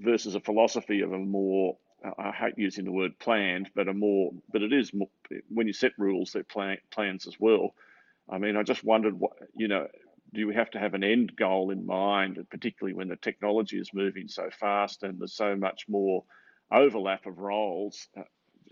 versus 0.00 0.34
a 0.34 0.40
philosophy 0.40 1.00
of 1.00 1.12
a 1.12 1.18
more 1.18 1.76
I 2.18 2.30
hate 2.32 2.54
using 2.56 2.84
the 2.84 2.92
word 2.92 3.18
planned, 3.18 3.70
but 3.74 3.88
a 3.88 3.92
more, 3.92 4.32
but 4.52 4.62
it 4.62 4.72
is 4.72 4.94
more, 4.94 5.08
when 5.48 5.66
you 5.66 5.72
set 5.72 5.92
rules, 5.98 6.32
they're 6.32 6.44
plan, 6.44 6.78
plans 6.90 7.26
as 7.26 7.38
well. 7.38 7.74
I 8.28 8.38
mean, 8.38 8.56
I 8.56 8.62
just 8.62 8.84
wondered 8.84 9.18
what, 9.18 9.32
you 9.54 9.68
know, 9.68 9.86
do 10.32 10.46
we 10.46 10.54
have 10.54 10.70
to 10.70 10.78
have 10.78 10.94
an 10.94 11.04
end 11.04 11.34
goal 11.36 11.70
in 11.70 11.84
mind, 11.84 12.44
particularly 12.50 12.94
when 12.94 13.08
the 13.08 13.16
technology 13.16 13.78
is 13.78 13.92
moving 13.92 14.28
so 14.28 14.48
fast 14.58 15.02
and 15.02 15.18
there's 15.18 15.34
so 15.34 15.56
much 15.56 15.86
more 15.88 16.24
overlap 16.72 17.26
of 17.26 17.38
roles? 17.38 18.08
Uh, 18.16 18.22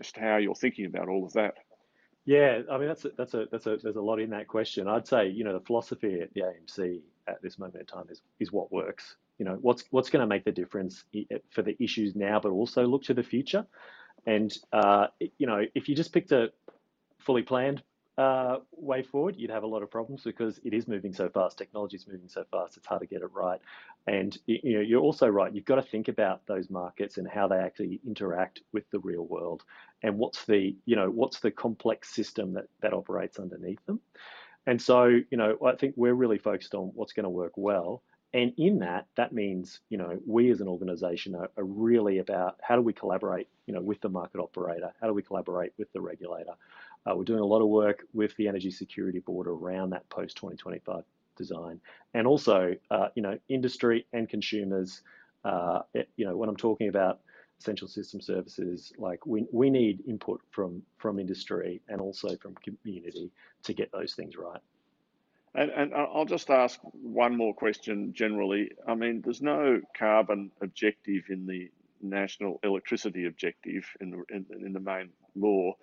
just 0.01 0.17
how 0.17 0.37
you're 0.37 0.55
thinking 0.55 0.85
about 0.85 1.09
all 1.09 1.25
of 1.25 1.33
that. 1.33 1.55
Yeah, 2.25 2.61
I 2.71 2.77
mean 2.77 2.87
that's 2.87 3.05
a, 3.05 3.09
that's 3.17 3.33
a 3.33 3.45
that's 3.51 3.65
a 3.65 3.77
there's 3.81 3.95
a 3.95 4.01
lot 4.01 4.19
in 4.19 4.29
that 4.31 4.47
question. 4.47 4.87
I'd 4.87 5.07
say 5.07 5.29
you 5.29 5.43
know 5.43 5.53
the 5.53 5.65
philosophy 5.65 6.21
at 6.21 6.33
the 6.33 6.41
AMC 6.41 6.99
at 7.27 7.41
this 7.41 7.57
moment 7.57 7.79
in 7.79 7.85
time 7.85 8.05
is 8.09 8.21
is 8.39 8.51
what 8.51 8.71
works. 8.71 9.15
You 9.39 9.45
know 9.45 9.57
what's 9.61 9.85
what's 9.89 10.11
going 10.11 10.21
to 10.21 10.27
make 10.27 10.45
the 10.45 10.51
difference 10.51 11.03
for 11.49 11.63
the 11.63 11.75
issues 11.81 12.15
now, 12.15 12.39
but 12.39 12.51
also 12.51 12.85
look 12.85 13.03
to 13.05 13.15
the 13.15 13.23
future. 13.23 13.65
And 14.27 14.55
uh, 14.71 15.07
you 15.39 15.47
know 15.47 15.63
if 15.73 15.89
you 15.89 15.95
just 15.95 16.13
picked 16.13 16.31
a 16.31 16.51
fully 17.17 17.41
planned 17.41 17.81
uh, 18.19 18.57
way 18.73 19.01
forward, 19.01 19.35
you'd 19.37 19.49
have 19.49 19.63
a 19.63 19.67
lot 19.67 19.81
of 19.81 19.89
problems 19.89 20.23
because 20.23 20.59
it 20.65 20.73
is 20.73 20.89
moving 20.89 21.13
so 21.13 21.29
fast. 21.29 21.57
Technology 21.57 21.95
is 21.95 22.05
moving 22.05 22.27
so 22.27 22.43
fast; 22.51 22.75
it's 22.75 22.85
hard 22.85 22.99
to 22.99 23.07
get 23.07 23.21
it 23.21 23.31
right. 23.33 23.61
And 24.07 24.37
you 24.45 24.73
know, 24.73 24.81
you're 24.81 25.01
also 25.01 25.27
right. 25.27 25.53
You've 25.55 25.63
got 25.63 25.75
to 25.75 25.81
think 25.81 26.09
about 26.09 26.45
those 26.45 26.69
markets 26.69 27.17
and 27.17 27.25
how 27.25 27.47
they 27.47 27.55
actually 27.57 28.01
interact 28.05 28.61
with 28.73 28.83
the 28.91 28.99
real 28.99 29.25
world, 29.25 29.63
and 30.03 30.17
what's 30.17 30.43
the 30.45 30.75
you 30.85 30.97
know 30.97 31.09
what's 31.09 31.39
the 31.39 31.49
complex 31.49 32.13
system 32.13 32.53
that 32.53 32.65
that 32.81 32.93
operates 32.93 33.39
underneath 33.39 33.83
them. 33.85 34.01
And 34.67 34.81
so, 34.81 35.05
you 35.05 35.37
know, 35.37 35.57
I 35.65 35.75
think 35.75 35.95
we're 35.97 36.13
really 36.13 36.37
focused 36.37 36.75
on 36.75 36.91
what's 36.93 37.13
going 37.13 37.23
to 37.23 37.29
work 37.29 37.53
well. 37.55 38.03
And 38.33 38.53
in 38.57 38.79
that, 38.79 39.07
that 39.15 39.33
means, 39.33 39.79
you 39.89 39.97
know, 39.97 40.19
we 40.25 40.51
as 40.51 40.61
an 40.61 40.67
organization 40.67 41.33
are, 41.35 41.49
are, 41.57 41.63
really 41.63 42.19
about 42.19 42.57
how 42.61 42.75
do 42.75 42.81
we 42.81 42.93
collaborate, 42.93 43.47
you 43.65 43.73
know, 43.73 43.81
with 43.81 43.99
the 44.01 44.09
market 44.09 44.39
operator? 44.39 44.93
How 45.01 45.07
do 45.07 45.13
we 45.13 45.23
collaborate 45.23 45.73
with 45.79 45.91
the 45.93 46.01
regulator? 46.01 46.53
Uh, 47.05 47.15
we're 47.15 47.23
doing 47.23 47.39
a 47.39 47.45
lot 47.45 47.61
of 47.61 47.69
work 47.69 48.03
with 48.13 48.35
the 48.35 48.47
Energy 48.47 48.69
Security 48.69 49.19
Board 49.19 49.47
around 49.47 49.91
that 49.91 50.07
post 50.09 50.35
2025 50.37 51.03
design, 51.35 51.79
and 52.13 52.27
also 52.27 52.75
uh, 52.91 53.07
you 53.15 53.23
know 53.23 53.39
industry 53.47 54.05
and 54.13 54.29
consumers. 54.29 55.01
Uh, 55.43 55.79
you 56.17 56.25
know 56.25 56.35
when 56.35 56.49
I'm 56.49 56.57
talking 56.57 56.89
about 56.89 57.21
essential 57.59 57.87
system 57.87 58.21
services, 58.21 58.93
like 58.97 59.25
we 59.25 59.47
we 59.51 59.69
need 59.69 60.03
input 60.07 60.41
from 60.51 60.83
from 60.97 61.17
industry 61.17 61.81
and 61.87 61.99
also 61.99 62.35
from 62.37 62.55
community 62.55 63.31
to 63.63 63.73
get 63.73 63.91
those 63.91 64.13
things 64.13 64.35
right. 64.35 64.61
And, 65.55 65.71
and 65.71 65.93
I'll 65.93 66.25
just 66.25 66.49
ask 66.49 66.79
one 66.83 67.35
more 67.35 67.53
question 67.53 68.13
generally. 68.13 68.71
I 68.87 68.95
mean, 68.95 69.21
there's 69.23 69.41
no 69.41 69.81
carbon 69.97 70.51
objective 70.61 71.23
in 71.29 71.47
the 71.47 71.71
national 72.01 72.59
electricity 72.63 73.25
objective 73.25 73.85
in 73.99 74.11
the 74.11 74.23
in, 74.29 74.45
in 74.65 74.73
the 74.73 74.79
main 74.79 75.09
law 75.35 75.73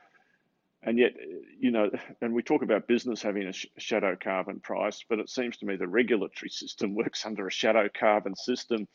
and 0.87 0.99
yet, 0.99 1.15
you 1.59 1.73
know, 1.73 1.91
and 2.21 2.33
we 2.33 2.43
talk 2.43 2.63
about 2.63 2.87
business 2.87 3.21
having 3.21 3.49
a 3.49 3.53
sh- 3.53 3.67
shadow 3.77 4.17
carbon 4.19 4.61
price, 4.61 5.05
but 5.09 5.19
it 5.19 5.29
seems 5.29 5.57
to 5.59 5.67
me 5.67 5.77
the 5.77 5.89
regulatory 5.89 6.49
system 6.51 6.95
works 6.95 7.27
under 7.27 7.47
a 7.47 7.51
shadow 7.51 7.89
carbon 7.93 8.37
system, 8.37 8.87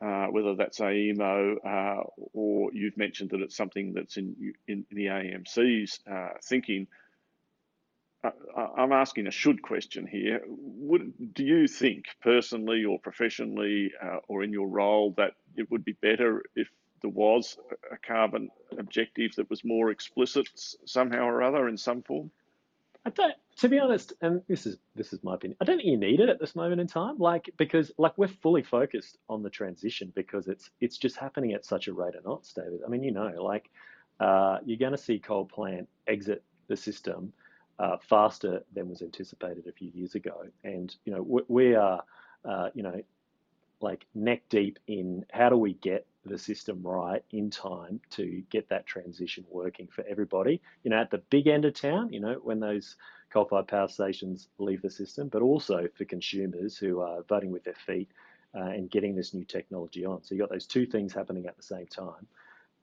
uh, 0.00 0.26
whether 0.26 0.54
that's 0.54 0.78
AEMO 0.78 1.56
uh, 1.64 2.02
or 2.32 2.72
you've 2.72 2.96
mentioned 2.96 3.30
that 3.30 3.42
it's 3.42 3.56
something 3.56 3.92
that's 3.92 4.16
in 4.16 4.54
in, 4.66 4.86
the 4.90 5.06
AMC's 5.06 6.00
uh, 6.10 6.30
thinking. 6.42 6.86
I'm 8.76 8.92
asking 8.92 9.26
a 9.26 9.30
should 9.30 9.62
question 9.62 10.06
here. 10.06 10.42
Would, 10.46 11.34
do 11.34 11.44
you 11.44 11.66
think, 11.66 12.06
personally 12.22 12.84
or 12.84 12.98
professionally, 12.98 13.92
uh, 14.02 14.18
or 14.28 14.42
in 14.42 14.52
your 14.52 14.68
role, 14.68 15.14
that 15.16 15.34
it 15.56 15.70
would 15.70 15.84
be 15.84 15.92
better 15.92 16.42
if 16.54 16.68
there 17.02 17.10
was 17.10 17.58
a 17.92 17.96
carbon 17.98 18.50
objective 18.78 19.34
that 19.36 19.50
was 19.50 19.64
more 19.64 19.90
explicit 19.90 20.48
somehow 20.84 21.24
or 21.24 21.42
other 21.42 21.68
in 21.68 21.76
some 21.76 22.02
form? 22.02 22.30
I 23.04 23.10
don't, 23.10 23.34
to 23.58 23.68
be 23.68 23.78
honest, 23.78 24.14
and 24.20 24.42
this 24.48 24.66
is 24.66 24.78
this 24.96 25.12
is 25.12 25.22
my 25.22 25.34
opinion. 25.34 25.56
I 25.60 25.64
don't 25.64 25.76
think 25.76 25.88
you 25.88 25.96
need 25.96 26.18
it 26.18 26.28
at 26.28 26.40
this 26.40 26.56
moment 26.56 26.80
in 26.80 26.88
time, 26.88 27.18
like 27.18 27.50
because 27.56 27.92
like 27.98 28.18
we're 28.18 28.26
fully 28.26 28.62
focused 28.62 29.18
on 29.28 29.44
the 29.44 29.50
transition 29.50 30.12
because 30.16 30.48
it's 30.48 30.70
it's 30.80 30.98
just 30.98 31.16
happening 31.16 31.52
at 31.52 31.64
such 31.64 31.86
a 31.86 31.92
rate 31.92 32.16
of 32.16 32.24
knots, 32.24 32.52
David. 32.52 32.80
I 32.84 32.88
mean, 32.88 33.04
you 33.04 33.12
know, 33.12 33.32
like 33.40 33.70
uh, 34.18 34.58
you're 34.64 34.78
going 34.78 34.90
to 34.90 34.98
see 34.98 35.20
coal 35.20 35.44
plant 35.44 35.88
exit 36.08 36.42
the 36.66 36.76
system 36.76 37.32
uh, 37.78 37.96
faster 38.08 38.62
than 38.72 38.88
was 38.88 39.02
anticipated 39.02 39.66
a 39.66 39.72
few 39.72 39.90
years 39.94 40.14
ago, 40.14 40.44
and 40.64 40.94
you 41.04 41.12
know 41.12 41.22
we, 41.22 41.42
we 41.48 41.74
are, 41.74 42.02
uh, 42.44 42.70
you 42.74 42.82
know, 42.82 43.02
like 43.80 44.06
neck 44.14 44.42
deep 44.48 44.78
in 44.86 45.24
how 45.32 45.48
do 45.48 45.56
we 45.56 45.74
get 45.74 46.06
the 46.24 46.38
system 46.38 46.82
right 46.82 47.24
in 47.30 47.50
time 47.50 48.00
to 48.10 48.42
get 48.50 48.68
that 48.68 48.86
transition 48.86 49.44
working 49.48 49.86
for 49.86 50.04
everybody. 50.08 50.60
You 50.82 50.90
know, 50.90 50.98
at 50.98 51.10
the 51.10 51.22
big 51.30 51.46
end 51.46 51.64
of 51.64 51.74
town, 51.74 52.12
you 52.12 52.20
know, 52.20 52.34
when 52.42 52.60
those 52.60 52.96
coal-fired 53.30 53.68
power 53.68 53.88
stations 53.88 54.48
leave 54.58 54.82
the 54.82 54.90
system, 54.90 55.28
but 55.28 55.42
also 55.42 55.86
for 55.96 56.04
consumers 56.04 56.76
who 56.76 57.00
are 57.00 57.22
voting 57.28 57.50
with 57.50 57.64
their 57.64 57.74
feet 57.74 58.08
uh, 58.54 58.70
and 58.70 58.90
getting 58.90 59.14
this 59.14 59.34
new 59.34 59.44
technology 59.44 60.04
on. 60.04 60.22
So 60.24 60.34
you 60.34 60.40
got 60.40 60.50
those 60.50 60.66
two 60.66 60.86
things 60.86 61.12
happening 61.12 61.46
at 61.46 61.56
the 61.56 61.62
same 61.62 61.86
time, 61.86 62.26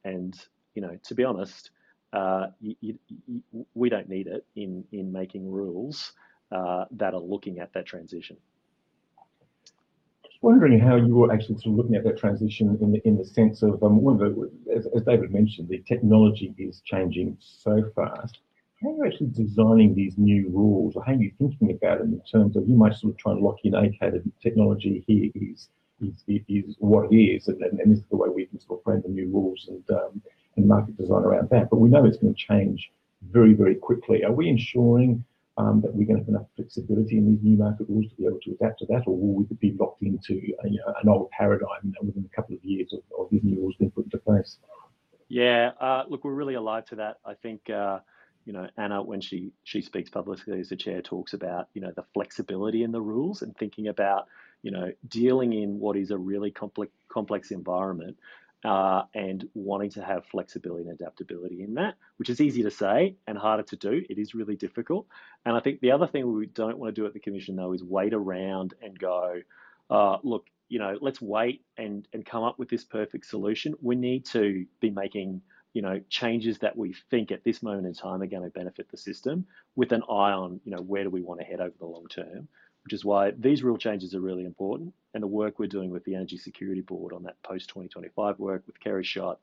and 0.03 0.39
you 0.75 0.81
know, 0.81 0.97
to 1.03 1.15
be 1.15 1.23
honest, 1.23 1.71
uh, 2.13 2.47
you, 2.61 2.75
you, 2.81 3.65
we 3.73 3.89
don't 3.89 4.07
need 4.07 4.27
it 4.27 4.45
in 4.55 4.83
in 4.91 5.11
making 5.11 5.49
rules 5.49 6.13
uh, 6.51 6.85
that 6.91 7.13
are 7.13 7.19
looking 7.19 7.59
at 7.59 7.73
that 7.73 7.85
transition 7.85 8.37
Just 10.23 10.41
wondering 10.43 10.79
how 10.79 10.95
you 10.95 11.15
were 11.15 11.33
actually 11.33 11.57
sort 11.57 11.73
of 11.73 11.77
looking 11.77 11.95
at 11.95 12.03
that 12.03 12.17
transition 12.17 12.77
in 12.81 12.91
the 12.91 13.07
in 13.07 13.17
the 13.17 13.25
sense 13.25 13.63
of 13.63 13.81
um, 13.83 14.01
one 14.01 14.13
of 14.13 14.19
the, 14.19 14.51
as, 14.75 14.87
as, 14.95 15.03
David 15.03 15.31
mentioned, 15.31 15.67
the 15.69 15.83
technology 15.87 16.53
is 16.57 16.81
changing 16.85 17.35
so 17.39 17.83
fast. 17.95 18.39
How 18.81 18.89
are 18.89 18.95
you 18.97 19.05
actually 19.07 19.27
designing 19.27 19.95
these 19.95 20.15
new 20.17 20.49
rules, 20.49 20.95
or 20.95 21.03
how 21.03 21.13
are 21.13 21.15
you 21.15 21.31
thinking 21.39 21.71
about 21.71 21.99
them 21.99 22.13
in 22.13 22.21
terms 22.31 22.55
of 22.55 22.67
you 22.67 22.75
might 22.75 22.95
sort 22.95 23.13
of 23.13 23.17
try 23.17 23.31
and 23.31 23.41
lock 23.41 23.57
in, 23.63 23.73
okay, 23.75 24.09
the 24.09 24.21
technology 24.41 25.03
here 25.07 25.31
is 25.33 25.69
is, 26.01 26.23
is 26.27 26.75
what 26.79 27.11
it 27.11 27.15
is, 27.15 27.47
and, 27.47 27.61
and, 27.61 27.91
this 27.91 27.99
is 27.99 28.05
the 28.11 28.17
way 28.17 28.29
we 28.29 28.45
can 28.45 28.59
sort 28.59 28.79
of 28.79 28.83
frame 28.83 29.01
the 29.01 29.09
new 29.09 29.29
rules 29.29 29.69
and 29.69 29.97
um, 29.97 30.21
and 30.55 30.67
market 30.67 30.97
design 30.97 31.23
around 31.23 31.49
that. 31.49 31.69
But 31.69 31.77
we 31.77 31.89
know 31.89 32.05
it's 32.05 32.17
going 32.17 32.33
to 32.33 32.39
change 32.39 32.91
very 33.31 33.53
very 33.53 33.75
quickly. 33.75 34.23
Are 34.23 34.31
we 34.31 34.49
ensuring 34.49 35.23
um, 35.57 35.81
that 35.81 35.93
we're 35.93 36.05
going 36.05 36.17
to 36.17 36.23
have 36.23 36.29
enough 36.29 36.47
flexibility 36.55 37.17
in 37.17 37.31
these 37.31 37.43
new 37.43 37.57
market 37.57 37.87
rules 37.87 38.09
to 38.09 38.15
be 38.15 38.25
able 38.25 38.39
to 38.41 38.51
adapt 38.51 38.79
to 38.79 38.85
that, 38.87 39.03
or 39.05 39.15
will 39.15 39.33
we 39.35 39.55
be 39.59 39.75
locked 39.79 40.01
into 40.01 40.41
a, 40.63 40.69
you 40.69 40.79
know, 40.79 40.93
an 41.01 41.09
old 41.09 41.29
paradigm 41.29 41.93
within 42.01 42.27
a 42.31 42.35
couple 42.35 42.55
of 42.55 42.63
years 42.63 42.91
of, 42.93 43.01
of, 43.19 43.29
these 43.29 43.43
new 43.43 43.57
rules 43.57 43.75
being 43.77 43.91
put 43.91 44.05
into 44.05 44.17
place? 44.17 44.57
Yeah, 45.27 45.71
uh, 45.79 46.03
look, 46.07 46.23
we're 46.23 46.33
really 46.33 46.55
alive 46.55 46.85
to 46.87 46.95
that. 46.95 47.17
I 47.25 47.33
think. 47.35 47.69
Uh, 47.69 47.99
you 48.45 48.51
know, 48.51 48.67
Anna, 48.75 49.01
when 49.01 49.21
she 49.21 49.53
she 49.63 49.81
speaks 49.81 50.09
publicly 50.09 50.59
as 50.59 50.67
the 50.67 50.75
chair, 50.75 51.01
talks 51.01 51.33
about 51.33 51.69
you 51.73 51.81
know 51.81 51.93
the 51.95 52.03
flexibility 52.13 52.83
in 52.83 52.91
the 52.91 53.01
rules 53.01 53.41
and 53.41 53.55
thinking 53.55 53.87
about 53.87 54.27
you 54.63 54.71
know 54.71 54.91
dealing 55.07 55.53
in 55.53 55.79
what 55.79 55.95
is 55.95 56.11
a 56.11 56.17
really 56.17 56.51
complex 56.51 56.91
complex 57.07 57.51
environment 57.51 58.17
uh, 58.63 59.03
and 59.13 59.47
wanting 59.53 59.89
to 59.91 60.03
have 60.03 60.25
flexibility 60.25 60.87
and 60.87 60.99
adaptability 60.99 61.63
in 61.63 61.73
that, 61.73 61.95
which 62.17 62.29
is 62.29 62.39
easy 62.39 62.63
to 62.63 62.71
say 62.71 63.15
and 63.27 63.37
harder 63.37 63.63
to 63.63 63.75
do. 63.75 64.01
It 64.09 64.17
is 64.17 64.33
really 64.33 64.55
difficult. 64.55 65.05
And 65.45 65.55
I 65.55 65.59
think 65.59 65.81
the 65.81 65.91
other 65.91 66.07
thing 66.07 66.31
we 66.31 66.45
don't 66.45 66.77
want 66.77 66.95
to 66.95 67.01
do 67.01 67.05
at 67.05 67.13
the 67.13 67.19
Commission, 67.19 67.55
though, 67.55 67.73
is 67.73 67.83
wait 67.83 68.13
around 68.13 68.73
and 68.81 68.97
go, 68.97 69.41
uh, 69.89 70.17
look, 70.23 70.47
you 70.69 70.79
know, 70.79 70.97
let's 71.01 71.21
wait 71.21 71.63
and, 71.77 72.07
and 72.13 72.25
come 72.25 72.43
up 72.43 72.57
with 72.57 72.69
this 72.69 72.85
perfect 72.85 73.25
solution. 73.25 73.75
We 73.81 73.95
need 73.95 74.25
to 74.27 74.65
be 74.79 74.89
making, 74.89 75.41
you 75.73 75.81
know, 75.81 75.99
changes 76.09 76.59
that 76.59 76.77
we 76.77 76.95
think 77.11 77.31
at 77.31 77.43
this 77.43 77.61
moment 77.61 77.85
in 77.85 77.93
time 77.93 78.21
are 78.21 78.27
going 78.27 78.43
to 78.43 78.49
benefit 78.49 78.89
the 78.89 78.97
system 78.97 79.45
with 79.75 79.91
an 79.91 80.03
eye 80.03 80.31
on, 80.31 80.61
you 80.63 80.71
know, 80.71 80.81
where 80.81 81.03
do 81.03 81.09
we 81.09 81.21
want 81.21 81.41
to 81.41 81.45
head 81.45 81.59
over 81.59 81.75
the 81.77 81.85
long 81.85 82.07
term 82.07 82.47
which 82.83 82.93
is 82.93 83.05
why 83.05 83.31
these 83.31 83.63
rule 83.63 83.77
changes 83.77 84.13
are 84.13 84.21
really 84.21 84.45
important. 84.45 84.93
And 85.13 85.23
the 85.23 85.27
work 85.27 85.59
we're 85.59 85.67
doing 85.67 85.89
with 85.89 86.03
the 86.03 86.15
Energy 86.15 86.37
Security 86.37 86.81
Board 86.81 87.13
on 87.13 87.23
that 87.23 87.41
post 87.43 87.69
2025 87.69 88.39
work 88.39 88.63
with 88.65 88.79
Kerry 88.79 89.03
Schott 89.03 89.39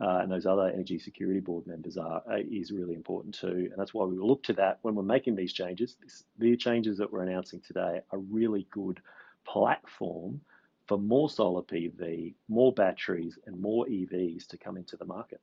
uh, 0.00 0.20
and 0.22 0.32
those 0.32 0.46
other 0.46 0.68
Energy 0.68 0.98
Security 0.98 1.40
Board 1.40 1.66
members 1.66 1.96
are 1.98 2.22
uh, 2.30 2.36
is 2.50 2.70
really 2.70 2.94
important 2.94 3.34
too. 3.34 3.68
And 3.70 3.74
that's 3.76 3.92
why 3.92 4.04
we 4.04 4.18
will 4.18 4.28
look 4.28 4.42
to 4.44 4.54
that 4.54 4.78
when 4.82 4.94
we're 4.94 5.02
making 5.02 5.36
these 5.36 5.52
changes. 5.52 5.96
This, 6.02 6.24
the 6.38 6.56
changes 6.56 6.98
that 6.98 7.12
we're 7.12 7.22
announcing 7.22 7.60
today 7.60 8.00
are 8.10 8.18
really 8.18 8.66
good 8.70 9.00
platform 9.44 10.40
for 10.86 10.98
more 10.98 11.28
solar 11.28 11.62
PV, 11.62 12.34
more 12.48 12.72
batteries, 12.72 13.38
and 13.46 13.60
more 13.60 13.86
EVs 13.86 14.46
to 14.48 14.56
come 14.56 14.76
into 14.76 14.96
the 14.96 15.04
market. 15.04 15.40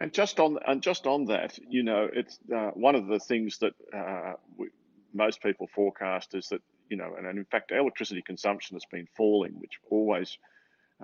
And 0.00 0.12
just 0.12 0.38
on 0.38 0.58
and 0.66 0.82
just 0.82 1.06
on 1.06 1.24
that, 1.24 1.58
you 1.68 1.82
know, 1.82 2.08
it's 2.12 2.38
uh, 2.54 2.70
one 2.74 2.94
of 2.94 3.06
the 3.06 3.18
things 3.18 3.58
that 3.58 3.72
uh, 3.92 4.34
we, 4.56 4.68
most 5.12 5.42
people 5.42 5.66
forecast 5.66 6.34
is 6.34 6.48
that, 6.48 6.60
you 6.88 6.96
know, 6.96 7.14
and, 7.16 7.26
in 7.26 7.44
fact, 7.44 7.72
electricity 7.72 8.22
consumption 8.22 8.76
has 8.76 8.84
been 8.90 9.08
falling, 9.16 9.52
which 9.58 9.78
always 9.90 10.38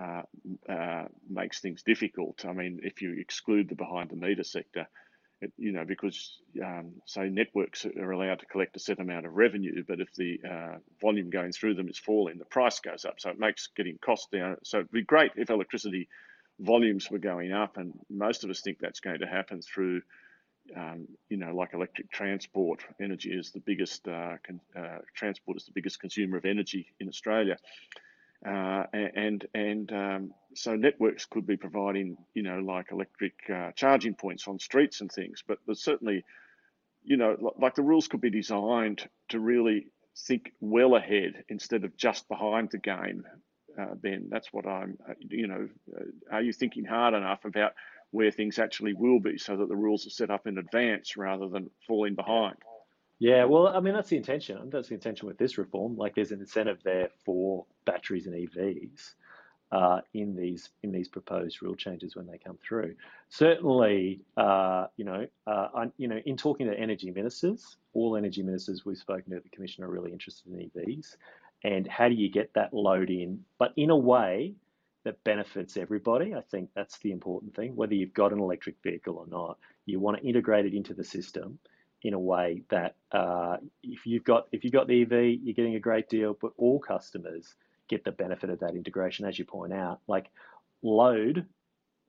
uh, 0.00 0.22
uh, 0.68 1.04
makes 1.28 1.60
things 1.60 1.82
difficult. 1.82 2.44
I 2.44 2.52
mean, 2.52 2.80
if 2.82 3.02
you 3.02 3.16
exclude 3.18 3.68
the 3.68 3.74
behind 3.74 4.10
the 4.10 4.16
meter 4.16 4.44
sector, 4.44 4.86
it, 5.40 5.52
you 5.58 5.72
know, 5.72 5.84
because 5.84 6.38
um, 6.64 6.92
say 7.06 7.28
networks 7.28 7.84
are 7.84 8.10
allowed 8.12 8.40
to 8.40 8.46
collect 8.46 8.76
a 8.76 8.78
set 8.78 8.98
amount 8.98 9.26
of 9.26 9.34
revenue, 9.34 9.84
but 9.86 10.00
if 10.00 10.12
the 10.14 10.40
uh, 10.48 10.76
volume 11.00 11.30
going 11.30 11.52
through 11.52 11.74
them 11.74 11.88
is 11.88 11.98
falling, 11.98 12.38
the 12.38 12.44
price 12.44 12.80
goes 12.80 13.04
up. 13.04 13.16
So 13.18 13.30
it 13.30 13.38
makes 13.38 13.68
getting 13.76 13.98
costs 13.98 14.28
down. 14.32 14.56
So 14.62 14.78
it'd 14.78 14.90
be 14.90 15.02
great 15.02 15.32
if 15.36 15.50
electricity 15.50 16.08
volumes 16.60 17.10
were 17.10 17.18
going 17.18 17.52
up, 17.52 17.76
and 17.76 17.92
most 18.08 18.44
of 18.44 18.50
us 18.50 18.60
think 18.60 18.78
that's 18.78 19.00
going 19.00 19.20
to 19.20 19.26
happen 19.26 19.60
through, 19.60 20.02
um, 20.76 21.06
you 21.28 21.36
know, 21.36 21.54
like 21.54 21.74
electric 21.74 22.10
transport. 22.10 22.80
Energy 23.00 23.30
is 23.30 23.50
the 23.50 23.60
biggest 23.60 24.06
uh, 24.08 24.36
con- 24.46 24.60
uh, 24.76 24.98
transport 25.14 25.56
is 25.56 25.64
the 25.64 25.72
biggest 25.72 26.00
consumer 26.00 26.36
of 26.36 26.44
energy 26.44 26.86
in 27.00 27.08
Australia. 27.08 27.56
Uh, 28.46 28.84
and 28.92 29.46
and 29.54 29.92
um, 29.92 30.34
so 30.54 30.74
networks 30.74 31.24
could 31.24 31.46
be 31.46 31.56
providing, 31.56 32.16
you 32.34 32.42
know, 32.42 32.58
like 32.58 32.92
electric 32.92 33.34
uh, 33.50 33.70
charging 33.74 34.14
points 34.14 34.46
on 34.46 34.58
streets 34.58 35.00
and 35.00 35.10
things. 35.10 35.42
But 35.46 35.58
there's 35.64 35.82
certainly, 35.82 36.24
you 37.02 37.16
know, 37.16 37.52
like 37.58 37.74
the 37.74 37.82
rules 37.82 38.08
could 38.08 38.20
be 38.20 38.30
designed 38.30 39.08
to 39.30 39.40
really 39.40 39.86
think 40.26 40.52
well 40.60 40.94
ahead 40.94 41.44
instead 41.48 41.84
of 41.84 41.96
just 41.96 42.28
behind 42.28 42.70
the 42.70 42.78
game. 42.78 43.24
Uh, 43.80 43.94
ben, 43.94 44.28
that's 44.30 44.52
what 44.52 44.66
I'm, 44.66 44.96
uh, 45.08 45.14
you 45.18 45.48
know, 45.48 45.68
are 46.30 46.42
you 46.42 46.52
thinking 46.52 46.84
hard 46.84 47.14
enough 47.14 47.44
about 47.44 47.72
where 48.14 48.30
things 48.30 48.60
actually 48.60 48.94
will 48.94 49.18
be 49.18 49.36
so 49.36 49.56
that 49.56 49.68
the 49.68 49.74
rules 49.74 50.06
are 50.06 50.10
set 50.10 50.30
up 50.30 50.46
in 50.46 50.56
advance 50.56 51.16
rather 51.16 51.48
than 51.48 51.68
falling 51.84 52.14
behind? 52.14 52.54
Yeah, 53.18 53.44
well, 53.44 53.66
I 53.66 53.80
mean, 53.80 53.92
that's 53.92 54.08
the 54.08 54.16
intention. 54.16 54.70
That's 54.70 54.88
the 54.88 54.94
intention 54.94 55.26
with 55.26 55.36
this 55.36 55.58
reform. 55.58 55.96
Like, 55.96 56.14
there's 56.14 56.30
an 56.30 56.38
incentive 56.38 56.78
there 56.84 57.08
for 57.24 57.66
batteries 57.84 58.26
and 58.26 58.36
EVs 58.36 59.14
uh, 59.72 60.00
in 60.12 60.36
these 60.36 60.70
in 60.84 60.92
these 60.92 61.08
proposed 61.08 61.60
rule 61.60 61.74
changes 61.74 62.14
when 62.14 62.28
they 62.28 62.38
come 62.38 62.56
through. 62.66 62.94
Certainly, 63.30 64.20
uh, 64.36 64.86
you 64.96 65.04
know, 65.04 65.26
uh, 65.48 65.68
I, 65.74 65.90
you 65.96 66.06
know, 66.06 66.20
in 66.24 66.36
talking 66.36 66.68
to 66.68 66.78
energy 66.78 67.10
ministers, 67.10 67.78
all 67.94 68.16
energy 68.16 68.44
ministers 68.44 68.84
we've 68.84 68.96
spoken 68.96 69.32
to 69.32 69.40
the 69.40 69.48
commission 69.48 69.82
are 69.82 69.90
really 69.90 70.12
interested 70.12 70.52
in 70.52 70.70
EVs, 70.70 71.16
and 71.64 71.88
how 71.88 72.08
do 72.08 72.14
you 72.14 72.30
get 72.30 72.54
that 72.54 72.72
load 72.72 73.10
in, 73.10 73.44
but 73.58 73.72
in 73.76 73.90
a 73.90 73.96
way 73.96 74.54
that 75.04 75.22
benefits 75.24 75.76
everybody. 75.76 76.34
I 76.34 76.40
think 76.40 76.70
that's 76.74 76.98
the 76.98 77.12
important 77.12 77.54
thing. 77.54 77.76
Whether 77.76 77.94
you've 77.94 78.14
got 78.14 78.32
an 78.32 78.40
electric 78.40 78.76
vehicle 78.82 79.16
or 79.16 79.26
not, 79.26 79.58
you 79.86 80.00
want 80.00 80.18
to 80.18 80.26
integrate 80.26 80.66
it 80.66 80.74
into 80.74 80.94
the 80.94 81.04
system 81.04 81.58
in 82.02 82.14
a 82.14 82.18
way 82.18 82.62
that 82.70 82.96
uh, 83.12 83.56
if 83.82 84.06
you've 84.06 84.24
got 84.24 84.46
if 84.52 84.64
you've 84.64 84.72
got 84.72 84.88
the 84.88 85.02
EV, 85.02 85.38
you're 85.42 85.54
getting 85.54 85.76
a 85.76 85.80
great 85.80 86.08
deal, 86.08 86.36
but 86.40 86.52
all 86.56 86.78
customers 86.78 87.54
get 87.88 88.04
the 88.04 88.12
benefit 88.12 88.50
of 88.50 88.60
that 88.60 88.74
integration, 88.74 89.26
as 89.26 89.38
you 89.38 89.44
point 89.44 89.72
out. 89.72 90.00
Like 90.06 90.30
load, 90.82 91.46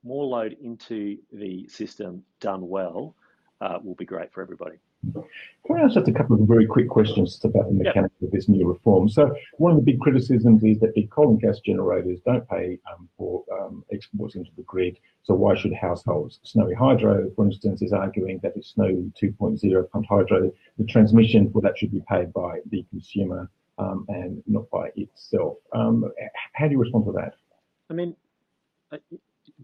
more 0.04 0.26
load 0.26 0.56
into 0.62 1.18
the 1.32 1.68
system 1.68 2.24
done 2.40 2.68
well 2.68 3.16
uh, 3.62 3.80
will 3.84 3.96
be 3.96 4.06
great 4.06 4.32
for 4.32 4.42
everybody. 4.42 4.78
Can 5.14 5.78
I 5.78 5.82
ask 5.82 5.94
just 5.94 6.08
a 6.08 6.12
couple 6.12 6.36
of 6.36 6.48
very 6.48 6.66
quick 6.66 6.90
questions 6.90 7.40
about 7.44 7.68
the 7.68 7.74
mechanics 7.74 8.16
yep. 8.20 8.28
of 8.28 8.32
this 8.32 8.50
new 8.50 8.68
reform? 8.68 9.08
So, 9.08 9.34
one 9.58 9.72
of 9.72 9.78
the 9.78 9.84
big 9.84 10.00
criticisms 10.00 10.64
is 10.64 10.80
that 10.80 10.94
the 10.94 11.08
coal 11.08 11.30
and 11.30 11.42
gas 11.42 11.60
generators 11.60 12.20
don't 12.26 12.48
pay 12.50 12.80
um, 12.92 13.08
for 13.18 13.44
um, 13.52 13.84
exports 13.92 14.36
into 14.36 14.52
the 14.58 14.64
grid. 14.64 14.98
So, 15.24 15.34
why 15.36 15.56
should 15.56 15.74
households? 15.74 16.40
Snowy 16.44 16.74
Hydro, 16.74 17.32
for 17.36 17.46
instance, 17.46 17.82
is 17.82 17.94
arguing 17.94 18.40
that 18.44 18.54
it's 18.56 18.74
Snowy 18.74 19.12
2.0 19.22 19.90
pumped 19.90 20.10
hydro, 20.10 20.52
the 20.78 20.86
transmission 20.86 21.52
for 21.52 21.62
that 21.62 21.78
should 21.78 21.92
be 21.92 22.04
paid 22.10 22.34
by 22.34 22.60
the 22.70 22.86
consumer 22.90 23.50
um, 23.78 24.06
and 24.10 24.44
not 24.48 24.70
by 24.70 24.90
itself. 24.96 25.58
Um, 25.74 26.12
how 26.54 26.66
do 26.66 26.72
you 26.72 26.80
respond 26.80 27.06
to 27.06 27.12
that? 27.14 27.36
I 27.90 27.94
mean, 27.94 28.16
uh, 28.92 28.98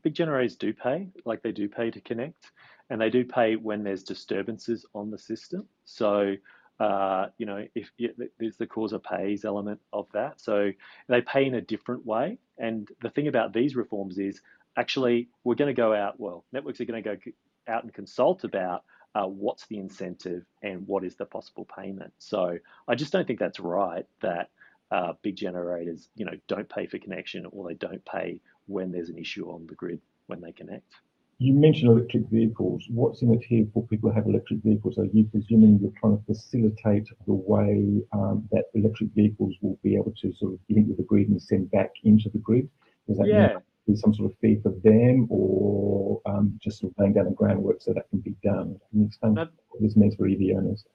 big 0.02 0.14
generators 0.14 0.56
do 0.56 0.74
pay, 0.74 1.08
like 1.26 1.42
they 1.42 1.52
do 1.52 1.68
pay 1.68 1.92
to 1.92 2.02
connect 2.02 2.52
and 2.92 3.00
they 3.00 3.10
do 3.10 3.24
pay 3.24 3.56
when 3.56 3.84
there's 3.84 4.04
disturbances 4.04 4.86
on 4.94 5.12
the 5.12 5.18
system. 5.18 5.66
So, 5.86 6.36
uh, 6.78 7.28
you 7.38 7.46
know, 7.46 7.66
if, 7.74 7.90
there's 8.38 8.58
the 8.58 8.68
causer 8.68 9.00
pays 9.00 9.46
element 9.46 9.80
of 9.94 10.08
that, 10.14 10.42
so 10.42 10.72
they 11.08 11.22
pay 11.22 11.46
in 11.46 11.56
a 11.56 11.62
different 11.62 12.06
way. 12.06 12.38
And 12.58 12.90
the 13.02 13.10
thing 13.10 13.30
about 13.30 13.54
these 13.54 13.78
reforms 13.78 14.20
is 14.20 14.42
actually 14.76 15.30
we're 15.46 15.56
going 15.56 15.74
to 15.74 15.82
go 15.82 15.94
out. 15.94 16.20
Well, 16.20 16.44
networks 16.52 16.82
are 16.82 16.86
going 16.86 17.02
to 17.02 17.16
go 17.16 17.32
out 17.66 17.84
and 17.84 17.94
consult 17.94 18.44
about 18.44 18.84
uh, 19.16 19.26
what's 19.26 19.68
the 19.68 19.78
incentive 19.78 20.44
and 20.62 20.86
what 20.86 21.06
is 21.06 21.16
the 21.16 21.26
possible 21.26 21.66
payment. 21.66 22.12
So 22.18 22.58
I 22.90 22.96
just 22.96 23.14
don't 23.14 23.26
think 23.26 23.40
that's 23.40 23.62
right 23.62 24.06
that 24.22 24.50
uh, 24.92 25.14
big 25.22 25.38
generators, 25.38 26.10
you 26.16 26.26
know, 26.26 26.34
don't 26.50 26.68
pay 26.68 26.88
for 26.88 26.98
connection 26.98 27.46
or 27.52 27.70
they 27.70 27.76
don't 27.76 28.04
pay 28.04 28.42
when 28.68 28.92
there's 28.92 29.08
an 29.08 29.18
issue 29.18 29.50
on 29.50 29.66
the 29.68 29.76
grid 29.76 30.02
when 30.28 30.42
they 30.42 30.52
connect. 30.52 30.94
You 31.42 31.54
mentioned 31.54 31.90
electric 31.90 32.30
vehicles. 32.30 32.86
What's 32.88 33.24
in 33.24 33.34
it 33.34 33.44
here 33.44 33.66
for 33.74 33.88
people 33.88 34.12
who 34.12 34.16
have 34.16 34.28
electric 34.28 34.62
vehicles? 34.62 35.00
Are 35.00 35.06
you 35.06 35.24
presuming 35.24 35.80
you're 35.82 35.92
trying 36.00 36.20
to 36.20 36.24
facilitate 36.24 37.08
the 37.26 37.34
way 37.34 38.04
um, 38.14 38.48
that 38.52 38.66
electric 38.76 39.10
vehicles 39.16 39.56
will 39.60 39.80
be 39.82 39.96
able 39.96 40.14
to 40.22 40.32
sort 40.34 40.54
of 40.54 40.60
link 40.70 40.88
with 40.88 40.98
the 40.98 41.04
grid 41.04 41.30
and 41.30 41.42
send 41.42 41.72
back 41.72 41.94
into 42.04 42.30
the 42.30 42.38
grid? 42.38 42.70
Does 43.08 43.18
that 43.18 43.26
yeah. 43.26 43.58
be 43.88 43.96
some 43.96 44.14
sort 44.14 44.32
of 44.32 44.38
fee 44.38 44.60
for 44.62 44.72
them 44.84 45.26
or 45.32 46.22
um, 46.28 46.60
just 46.62 46.82
sort 46.82 46.94
of 46.94 47.00
laying 47.00 47.14
down 47.14 47.26
the 47.26 47.32
groundwork 47.32 47.82
so 47.82 47.92
that 47.92 48.08
can 48.12 48.20
be 48.20 48.36
done? 48.44 48.80
Can 48.92 49.00
you 49.00 49.06
explain 49.08 49.34
what 49.34 49.50
this 49.80 49.96
means 49.96 50.14
for 50.14 50.28
EV 50.28 50.56
owners? 50.56 50.86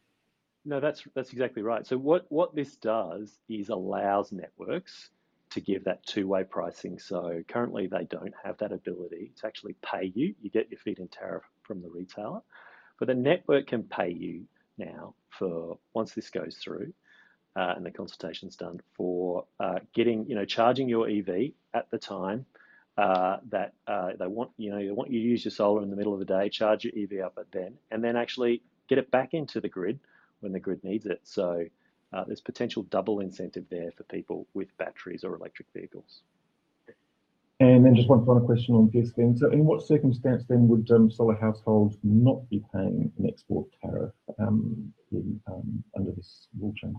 No, 0.65 0.79
that's 0.79 1.03
that's 1.17 1.33
exactly 1.33 1.63
right. 1.63 1.85
So 1.85 1.99
what, 1.99 2.25
what 2.29 2.55
this 2.55 2.77
does 2.77 3.37
is 3.49 3.69
allows 3.71 4.31
networks 4.31 5.11
to 5.51 5.61
give 5.61 5.85
that 5.85 6.05
two-way 6.07 6.45
pricing. 6.45 6.99
So 6.99 7.43
currently 7.49 7.87
they 7.87 8.05
don't 8.05 8.35
have 8.45 8.59
that 8.59 8.73
ability 8.73 9.33
to 9.41 9.47
actually 9.47 9.77
pay 9.83 10.13
you. 10.15 10.35
You 10.43 10.51
get 10.51 10.71
your 10.71 10.79
feed-in 10.81 11.09
tariff 11.09 11.45
from 11.63 11.83
the 11.83 11.89
retailer, 11.89 12.41
but 12.99 13.09
the 13.09 13.15
network 13.15 13.67
can 13.69 13.85
pay 13.85 14.11
you 14.11 14.45
now 14.79 15.15
for 15.31 15.79
once 15.95 16.13
this 16.15 16.31
goes 16.31 16.57
through 16.57 16.93
uh, 17.57 17.75
and 17.77 17.87
the 17.87 17.91
consultation's 17.91 18.57
done 18.57 18.81
for 18.95 19.47
uh, 19.61 19.79
getting, 19.95 20.27
you 20.29 20.35
know, 20.35 20.45
charging 20.45 20.89
your 20.89 21.09
EV 21.09 21.53
at 21.75 21.91
the 21.91 21.99
time 21.99 22.45
uh, 22.99 23.39
that 23.51 23.73
uh, 23.87 24.11
they 24.19 24.27
want, 24.27 24.51
you 24.59 24.71
know, 24.71 24.79
they 24.79 24.91
want 24.91 25.11
you 25.11 25.21
to 25.21 25.27
use 25.27 25.45
your 25.45 25.53
solar 25.53 25.83
in 25.83 25.91
the 25.91 25.97
middle 25.97 26.13
of 26.13 26.19
the 26.19 26.25
day, 26.27 26.49
charge 26.49 26.85
your 26.85 26.93
EV 26.97 27.25
up 27.25 27.35
at 27.39 27.51
then, 27.53 27.75
and 27.91 28.05
then 28.05 28.17
actually 28.17 28.63
get 28.89 28.99
it 28.99 29.11
back 29.11 29.33
into 29.33 29.61
the 29.61 29.69
grid 29.69 29.99
when 30.41 30.53
the 30.53 30.61
grid 30.61 30.85
needs 30.85 31.07
it. 31.07 31.21
So 31.25 31.65
uh, 32.17 32.25
there's 32.27 32.41
potential 32.41 32.83
double 32.85 33.21
incentive 33.21 33.65
there 33.71 33.91
for 33.93 34.05
people 34.05 34.47
with 34.55 34.77
batteries 34.79 35.23
or 35.23 35.35
electric 35.35 35.69
vehicles. 35.75 36.23
And 37.61 37.85
then 37.85 37.95
just 37.95 38.09
one 38.09 38.25
final 38.25 38.43
question 38.43 38.75
on 38.75 38.91
this 38.93 39.13
then. 39.17 39.37
So 39.37 39.51
in 39.51 39.65
what 39.65 39.87
circumstance 39.87 40.45
then 40.49 40.69
would 40.69 40.91
um, 40.91 41.11
solar 41.11 41.37
households 41.37 41.97
not 42.03 42.49
be 42.51 42.63
paying 42.73 43.11
an 43.19 43.27
export 43.27 43.67
tariff 43.83 44.13
um, 44.39 44.93
in, 45.11 45.41
um, 45.47 45.83
under 45.97 46.13
this 46.13 46.49
rule 46.59 46.75
change? 46.77 46.97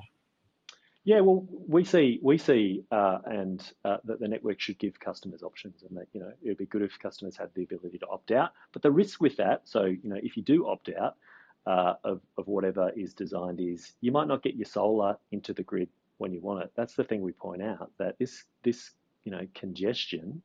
Yeah, 1.03 1.21
well, 1.21 1.47
we 1.67 1.85
see 1.85 2.19
we 2.21 2.37
see, 2.37 2.83
uh, 2.91 3.19
and 3.25 3.63
uh, 3.85 3.97
that 4.03 4.19
the 4.19 4.27
network 4.27 4.59
should 4.59 4.77
give 4.77 4.99
customers 4.99 5.41
options, 5.41 5.83
and 5.87 5.95
that 5.97 6.07
you 6.11 6.19
know 6.19 6.33
it 6.43 6.49
would 6.49 6.57
be 6.57 6.65
good 6.65 6.81
if 6.81 6.99
customers 6.99 7.37
had 7.37 7.49
the 7.53 7.63
ability 7.63 7.99
to 7.99 8.07
opt 8.07 8.31
out. 8.31 8.51
But 8.73 8.81
the 8.81 8.91
risk 8.91 9.21
with 9.21 9.37
that, 9.37 9.61
so 9.63 9.85
you 9.85 9.99
know, 10.03 10.19
if 10.21 10.35
you 10.35 10.43
do 10.43 10.67
opt 10.67 10.89
out, 10.89 11.15
uh, 11.67 11.95
of, 12.05 12.21
of 12.37 12.47
whatever 12.47 12.91
is 12.95 13.13
designed 13.13 13.59
is 13.59 13.93
you 13.99 14.11
might 14.11 14.27
not 14.27 14.41
get 14.41 14.55
your 14.55 14.65
solar 14.65 15.17
into 15.31 15.53
the 15.53 15.63
grid 15.63 15.89
when 16.17 16.31
you 16.31 16.39
want 16.39 16.63
it. 16.63 16.71
That's 16.75 16.93
the 16.93 17.03
thing 17.03 17.21
we 17.21 17.33
point 17.33 17.61
out 17.61 17.91
that 17.99 18.17
this 18.17 18.45
this 18.63 18.91
you 19.25 19.31
know 19.33 19.45
congestion. 19.53 20.41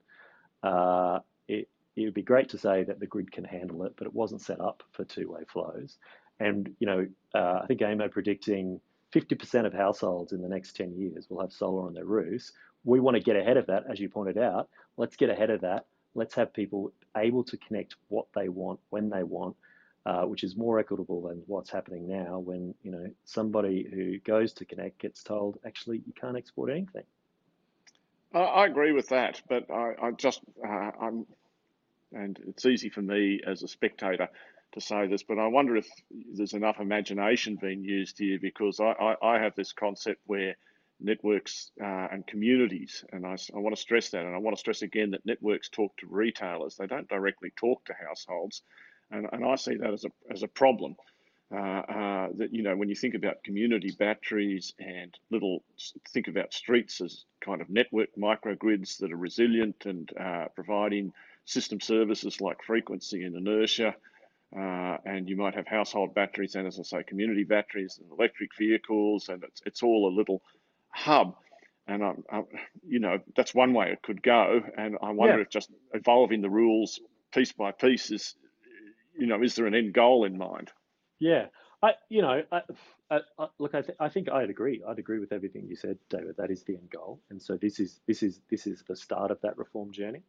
Uh, 0.65 1.21
it 1.47 1.69
it 1.95 2.05
would 2.05 2.15
be 2.15 2.23
great 2.23 2.49
to 2.51 2.59
say 2.59 2.83
that 2.83 2.99
the 2.99 3.07
grid 3.07 3.31
can 3.31 3.45
handle 3.45 3.85
it, 3.85 3.95
but 3.97 4.07
it 4.09 4.15
wasn't 4.15 4.41
set 4.41 4.61
up 4.61 4.83
for 4.91 5.05
two-way 5.05 5.43
flows. 5.47 5.97
And 6.41 6.75
you 6.81 6.87
know, 6.89 7.07
uh, 7.35 7.61
I 7.63 7.67
think 7.67 7.81
AEMO 7.81 8.11
predicting 8.11 8.81
50% 9.15 9.67
of 9.67 9.73
households 9.73 10.33
in 10.33 10.43
the 10.43 10.49
next 10.49 10.75
10 10.75 10.95
years 10.97 11.29
will 11.29 11.41
have 11.41 11.53
solar 11.53 11.87
on 11.87 11.95
their 11.95 12.07
roofs. 12.07 12.53
We 12.85 12.99
want 12.99 13.17
to 13.17 13.23
get 13.23 13.37
ahead 13.37 13.59
of 13.59 13.67
that, 13.67 13.85
as 13.89 14.01
you 14.01 14.09
pointed 14.09 14.39
out. 14.39 14.71
Let's 14.97 15.17
get 15.17 15.29
ahead 15.31 15.51
of 15.51 15.61
that. 15.61 15.85
Let's 16.15 16.35
have 16.35 16.53
people 16.53 16.93
able 17.17 17.45
to 17.45 17.57
connect 17.59 17.95
what 18.09 18.27
they 18.35 18.49
want 18.49 18.81
when 18.89 19.11
they 19.11 19.23
want 19.23 19.55
uh, 20.05 20.23
which 20.25 20.45
is 20.45 20.57
more 20.57 20.79
equitable 20.79 21.23
than 21.23 21.43
what's 21.47 21.71
happening 21.71 22.09
now 22.09 22.38
when 22.38 22.75
you 22.83 22.91
know 22.91 23.07
somebody 23.25 23.88
who 23.93 24.19
goes 24.19 24.53
to 24.53 24.65
connect 24.65 24.99
gets 24.99 25.23
told 25.23 25.59
actually 25.65 26.03
you 26.07 26.12
can't 26.21 26.37
export 26.37 26.71
anything. 26.71 27.05
I 28.35 28.65
agree 28.65 28.93
with 28.93 29.09
that, 29.11 29.43
but 29.49 29.71
I, 29.71 29.95
I 30.03 30.11
just 30.12 30.41
uh, 30.67 30.91
I'm, 31.01 31.27
and 32.12 32.38
it's 32.49 32.65
easy 32.65 32.88
for 32.88 33.03
me 33.03 33.41
as 33.47 33.62
a 33.62 33.69
spectator 33.69 34.29
to 34.73 34.81
say 34.81 35.07
this, 35.07 35.23
but 35.23 35.38
I 35.38 35.49
wonder 35.49 35.77
if 35.77 35.87
there's 36.11 36.55
enough 36.55 36.81
imagination 36.81 37.59
being 37.61 37.85
used 37.85 38.19
here 38.19 38.38
because 38.41 38.81
I, 38.81 38.93
I, 38.93 39.35
I 39.35 39.43
have 39.43 39.55
this 39.55 39.73
concept 39.73 40.21
where 40.27 40.57
networks 40.99 41.71
uh, 41.83 42.09
and 42.11 42.27
communities, 42.27 43.05
and 43.12 43.27
I, 43.27 43.37
I 43.55 43.59
want 43.59 43.77
to 43.77 43.81
stress 43.81 44.11
that, 44.11 44.25
and 44.25 44.35
I 44.35 44.38
want 44.38 44.57
to 44.57 44.61
stress 44.61 44.83
again 44.83 45.11
that 45.11 45.27
networks 45.27 45.69
talk 45.69 45.97
to 45.99 46.07
retailers, 46.09 46.77
they 46.77 46.87
don't 46.87 47.09
directly 47.09 47.53
talk 47.55 47.85
to 47.87 47.95
households. 47.95 48.62
And, 49.12 49.29
and 49.33 49.44
I 49.44 49.55
see 49.57 49.77
that 49.77 49.92
as 49.92 50.05
a, 50.05 50.11
as 50.31 50.42
a 50.42 50.48
problem. 50.48 50.96
Uh, 51.55 51.59
uh, 51.59 52.29
that 52.38 52.48
you 52.51 52.62
know 52.62 52.75
when 52.75 52.88
you 52.88 52.94
think 52.94 53.14
about 53.14 53.44
community 53.44 53.94
batteries 53.98 54.72
and 54.79 55.14
little 55.31 55.62
think 56.09 56.27
about 56.27 56.55
streets 56.55 57.03
as 57.03 57.27
kind 57.44 57.61
of 57.61 57.68
network 57.68 58.09
microgrids 58.16 58.96
that 58.96 59.12
are 59.12 59.18
resilient 59.18 59.85
and 59.85 60.11
uh, 60.18 60.46
providing 60.55 61.12
system 61.44 61.79
services 61.79 62.40
like 62.40 62.62
frequency 62.62 63.22
and 63.22 63.37
inertia 63.37 63.94
uh, 64.57 64.98
and 65.07 65.29
you 65.29 65.37
might 65.37 65.55
have 65.55 65.66
household 65.66 66.14
batteries 66.14 66.55
and, 66.55 66.66
as 66.66 66.79
I 66.79 66.83
say, 66.83 67.03
community 67.05 67.44
batteries 67.44 67.98
and 67.98 68.11
electric 68.11 68.51
vehicles, 68.59 69.29
and 69.31 69.42
it's 69.44 69.62
it's 69.64 69.83
all 69.83 70.12
a 70.12 70.14
little 70.14 70.42
hub. 70.90 71.37
And 71.87 72.05
I, 72.05 72.12
I, 72.31 72.42
you 72.87 73.01
know 73.01 73.18
that's 73.35 73.55
one 73.55 73.72
way 73.72 73.90
it 73.92 74.03
could 74.03 74.22
go. 74.22 74.61
And 74.77 74.98
I 75.03 75.12
wonder 75.12 75.37
yeah. 75.37 75.42
if 75.42 75.48
just 75.48 75.70
evolving 75.94 76.42
the 76.42 76.51
rules 76.51 77.01
piece 77.33 77.53
by 77.53 77.72
piece 77.72 78.11
is, 78.11 78.35
you 79.23 79.29
know, 79.29 79.41
is 79.41 79.55
there 79.55 79.67
an 79.67 79.75
end 79.75 79.93
goal 79.93 80.25
in 80.25 80.37
mind? 80.37 80.73
Yeah, 81.21 81.47
I 81.81 81.93
you 82.09 82.23
know 82.23 82.43
I, 82.51 82.63
I, 83.09 83.21
I, 83.39 83.47
look 83.61 83.73
I, 83.73 83.83
th- 83.83 83.97
I 84.01 84.09
think 84.09 84.29
I'd 84.29 84.51
agree 84.51 84.83
I'd 84.87 84.99
agree 84.99 85.21
with 85.21 85.33
everything 85.33 85.69
you 85.69 85.77
said, 85.77 85.97
David. 86.11 86.35
That 86.39 86.51
is 86.51 86.65
the 86.65 86.75
end 86.75 86.91
goal, 86.91 87.21
and 87.31 87.41
so 87.41 87.57
this 87.57 87.79
is 87.79 88.01
this 88.09 88.25
is 88.25 88.41
this 88.51 88.67
is 88.67 88.83
the 88.89 88.97
start 88.97 89.31
of 89.31 89.41
that 89.43 89.57
reform 89.57 89.93
journey. 89.93 90.23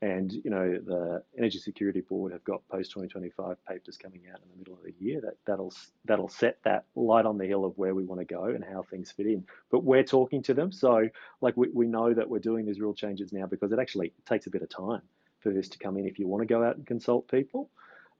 And 0.00 0.32
you 0.32 0.48
know 0.48 0.78
the 0.78 1.22
Energy 1.36 1.58
Security 1.58 2.00
Board 2.00 2.32
have 2.32 2.42
got 2.42 2.66
post 2.68 2.92
2025 2.92 3.62
papers 3.66 3.98
coming 3.98 4.22
out 4.32 4.40
in 4.42 4.48
the 4.50 4.56
middle 4.56 4.72
of 4.72 4.84
the 4.84 4.94
year 4.98 5.20
that 5.20 5.36
that'll 5.44 5.74
that'll 6.06 6.30
set 6.30 6.56
that 6.64 6.86
light 6.96 7.26
on 7.26 7.36
the 7.36 7.46
hill 7.46 7.66
of 7.66 7.76
where 7.76 7.94
we 7.94 8.04
want 8.04 8.22
to 8.22 8.24
go 8.24 8.44
and 8.44 8.64
how 8.64 8.80
things 8.80 9.10
fit 9.10 9.26
in. 9.26 9.44
But 9.70 9.84
we're 9.84 10.02
talking 10.02 10.42
to 10.44 10.54
them, 10.54 10.72
so 10.72 11.10
like 11.42 11.58
we, 11.58 11.68
we 11.74 11.86
know 11.86 12.14
that 12.14 12.30
we're 12.30 12.38
doing 12.38 12.64
these 12.64 12.80
real 12.80 12.94
changes 12.94 13.34
now 13.34 13.44
because 13.44 13.70
it 13.70 13.78
actually 13.78 14.14
takes 14.24 14.46
a 14.46 14.50
bit 14.50 14.62
of 14.62 14.70
time 14.70 15.02
for 15.40 15.52
this 15.52 15.68
to 15.70 15.78
come 15.78 15.98
in 15.98 16.06
if 16.06 16.18
you 16.18 16.26
want 16.26 16.40
to 16.40 16.46
go 16.46 16.64
out 16.64 16.76
and 16.76 16.86
consult 16.86 17.28
people. 17.28 17.68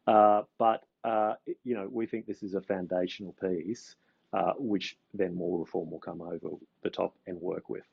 Uh, 0.06 0.42
but 0.58 0.82
uh, 1.04 1.34
you 1.64 1.74
know 1.74 1.88
we 1.90 2.06
think 2.06 2.26
this 2.26 2.42
is 2.42 2.54
a 2.54 2.60
foundational 2.60 3.34
piece, 3.40 3.96
uh, 4.32 4.52
which 4.58 4.96
then 5.14 5.34
more 5.34 5.58
reform 5.58 5.90
will 5.90 5.98
come 6.00 6.20
over 6.20 6.56
the 6.82 6.90
top 6.90 7.14
and 7.26 7.40
work 7.40 7.68
with 7.68 7.84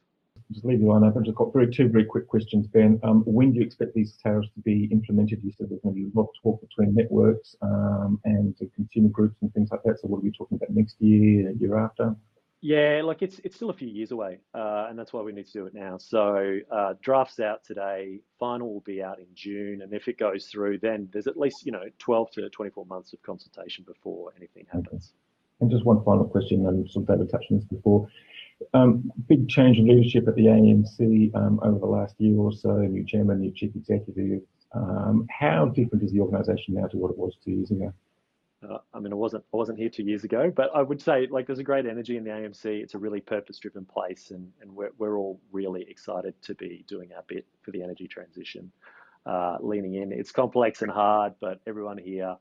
just 0.51 0.65
leave 0.65 0.79
the 0.79 0.85
line 0.85 1.03
open. 1.03 1.23
Just 1.23 1.37
got 1.37 1.53
very 1.53 1.71
two 1.71 1.89
very 1.89 2.05
quick 2.05 2.27
questions, 2.27 2.67
Ben. 2.67 2.99
Um, 3.03 3.23
when 3.25 3.51
do 3.51 3.59
you 3.59 3.65
expect 3.65 3.93
these 3.93 4.17
tariffs 4.23 4.49
to 4.55 4.61
be 4.61 4.85
implemented? 4.91 5.41
You 5.43 5.51
said 5.51 5.69
there's 5.69 5.81
going 5.81 5.95
to 5.95 6.01
be 6.01 6.09
a 6.13 6.19
lot 6.19 6.29
of 6.29 6.35
talk 6.41 6.61
between 6.61 6.93
networks 6.93 7.55
um, 7.61 8.19
and 8.25 8.55
consumer 8.75 9.09
groups 9.09 9.35
and 9.41 9.53
things 9.53 9.69
like 9.71 9.83
that. 9.83 9.99
So 9.99 10.07
what 10.07 10.19
are 10.19 10.21
we 10.21 10.31
talking 10.31 10.57
about 10.57 10.75
next 10.75 10.95
year, 10.99 11.51
year 11.59 11.77
after? 11.77 12.15
Yeah, 12.61 13.01
like 13.03 13.21
it's 13.21 13.39
it's 13.43 13.55
still 13.55 13.69
a 13.69 13.73
few 13.73 13.87
years 13.87 14.11
away, 14.11 14.39
uh, 14.55 14.87
and 14.89 14.97
that's 14.97 15.13
why 15.13 15.21
we 15.21 15.31
need 15.31 15.45
to 15.45 15.53
do 15.53 15.65
it 15.67 15.75
now. 15.75 15.97
So 15.99 16.57
uh, 16.71 16.95
drafts 17.01 17.39
out 17.39 17.63
today, 17.63 18.21
final 18.39 18.73
will 18.73 18.81
be 18.81 19.03
out 19.03 19.19
in 19.19 19.27
June, 19.35 19.83
and 19.83 19.93
if 19.93 20.07
it 20.07 20.17
goes 20.17 20.47
through, 20.47 20.79
then 20.79 21.07
there's 21.13 21.27
at 21.27 21.37
least 21.37 21.65
you 21.67 21.71
know 21.71 21.83
12 21.99 22.31
to 22.31 22.49
24 22.49 22.85
months 22.87 23.13
of 23.13 23.21
consultation 23.21 23.85
before 23.87 24.33
anything 24.37 24.65
happens. 24.71 25.13
Okay. 25.13 25.61
And 25.61 25.71
just 25.71 25.85
one 25.85 26.03
final 26.03 26.25
question, 26.25 26.65
and 26.65 26.89
sort 26.89 27.03
of 27.03 27.15
David 27.15 27.29
touched 27.29 27.51
on 27.51 27.57
this 27.57 27.65
before. 27.65 28.07
Um, 28.73 29.11
big 29.27 29.47
change 29.49 29.77
in 29.77 29.87
leadership 29.87 30.27
at 30.27 30.35
the 30.35 30.45
AEMC 30.45 31.35
um, 31.35 31.59
over 31.61 31.77
the 31.77 31.85
last 31.85 32.15
year 32.17 32.37
or 32.37 32.51
so, 32.51 32.75
new 32.77 33.05
chairman, 33.05 33.39
new 33.39 33.51
chief 33.51 33.75
executive. 33.75 34.41
Um, 34.73 35.27
how 35.29 35.65
different 35.65 36.03
is 36.03 36.11
the 36.11 36.21
organisation 36.21 36.73
now 36.73 36.87
to 36.87 36.97
what 36.97 37.11
it 37.11 37.17
was 37.17 37.37
two 37.43 37.51
years 37.51 37.69
ago? 37.69 37.93
Uh, 38.63 38.77
I 38.93 38.99
mean, 38.99 39.13
I 39.13 39.15
wasn't 39.15 39.43
I 39.53 39.57
wasn't 39.57 39.77
here 39.77 39.89
two 39.89 40.03
years 40.03 40.23
ago, 40.23 40.51
but 40.55 40.71
I 40.73 40.81
would 40.81 41.01
say 41.01 41.27
like 41.29 41.45
there's 41.45 41.59
a 41.59 41.63
great 41.63 41.85
energy 41.85 42.17
in 42.17 42.23
the 42.23 42.31
AMC. 42.31 42.65
It's 42.65 42.95
a 42.95 42.97
really 42.97 43.21
purpose-driven 43.21 43.85
place, 43.85 44.31
and 44.31 44.51
and 44.61 44.75
we're 44.75 44.91
we're 44.97 45.17
all 45.17 45.39
really 45.51 45.85
excited 45.87 46.33
to 46.43 46.55
be 46.55 46.83
doing 46.87 47.11
our 47.15 47.23
bit 47.27 47.45
for 47.61 47.69
the 47.71 47.83
energy 47.83 48.07
transition, 48.07 48.71
uh, 49.27 49.57
leaning 49.61 49.95
in. 49.95 50.11
It's 50.11 50.31
complex 50.31 50.81
and 50.81 50.89
hard, 50.89 51.33
but 51.39 51.59
everyone 51.67 51.99
here 51.99 52.35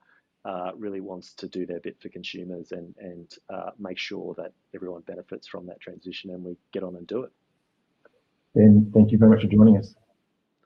uh, 0.47 0.71
really 0.75 1.03
wants 1.03 1.35
to 1.35 1.49
do 1.49 1.67
their 1.67 1.81
bit 1.81 2.01
for 2.01 2.09
consumers 2.09 2.73
and 2.73 2.95
and 2.99 3.35
uh, 3.51 3.71
make 3.79 3.99
sure 3.99 4.35
that 4.39 4.53
everyone 4.75 5.03
benefits 5.03 5.47
from 5.47 5.67
that 5.67 5.81
transition, 5.81 6.31
and 6.31 6.43
we 6.43 6.57
get 6.73 6.83
on 6.83 6.97
and 6.97 7.07
do 7.07 7.25
it. 7.25 7.33
Ben, 8.55 8.91
thank 8.95 9.13
you 9.13 9.19
very 9.19 9.31
much 9.31 9.43
for 9.43 9.49
joining 9.49 9.77
us. 9.77 9.95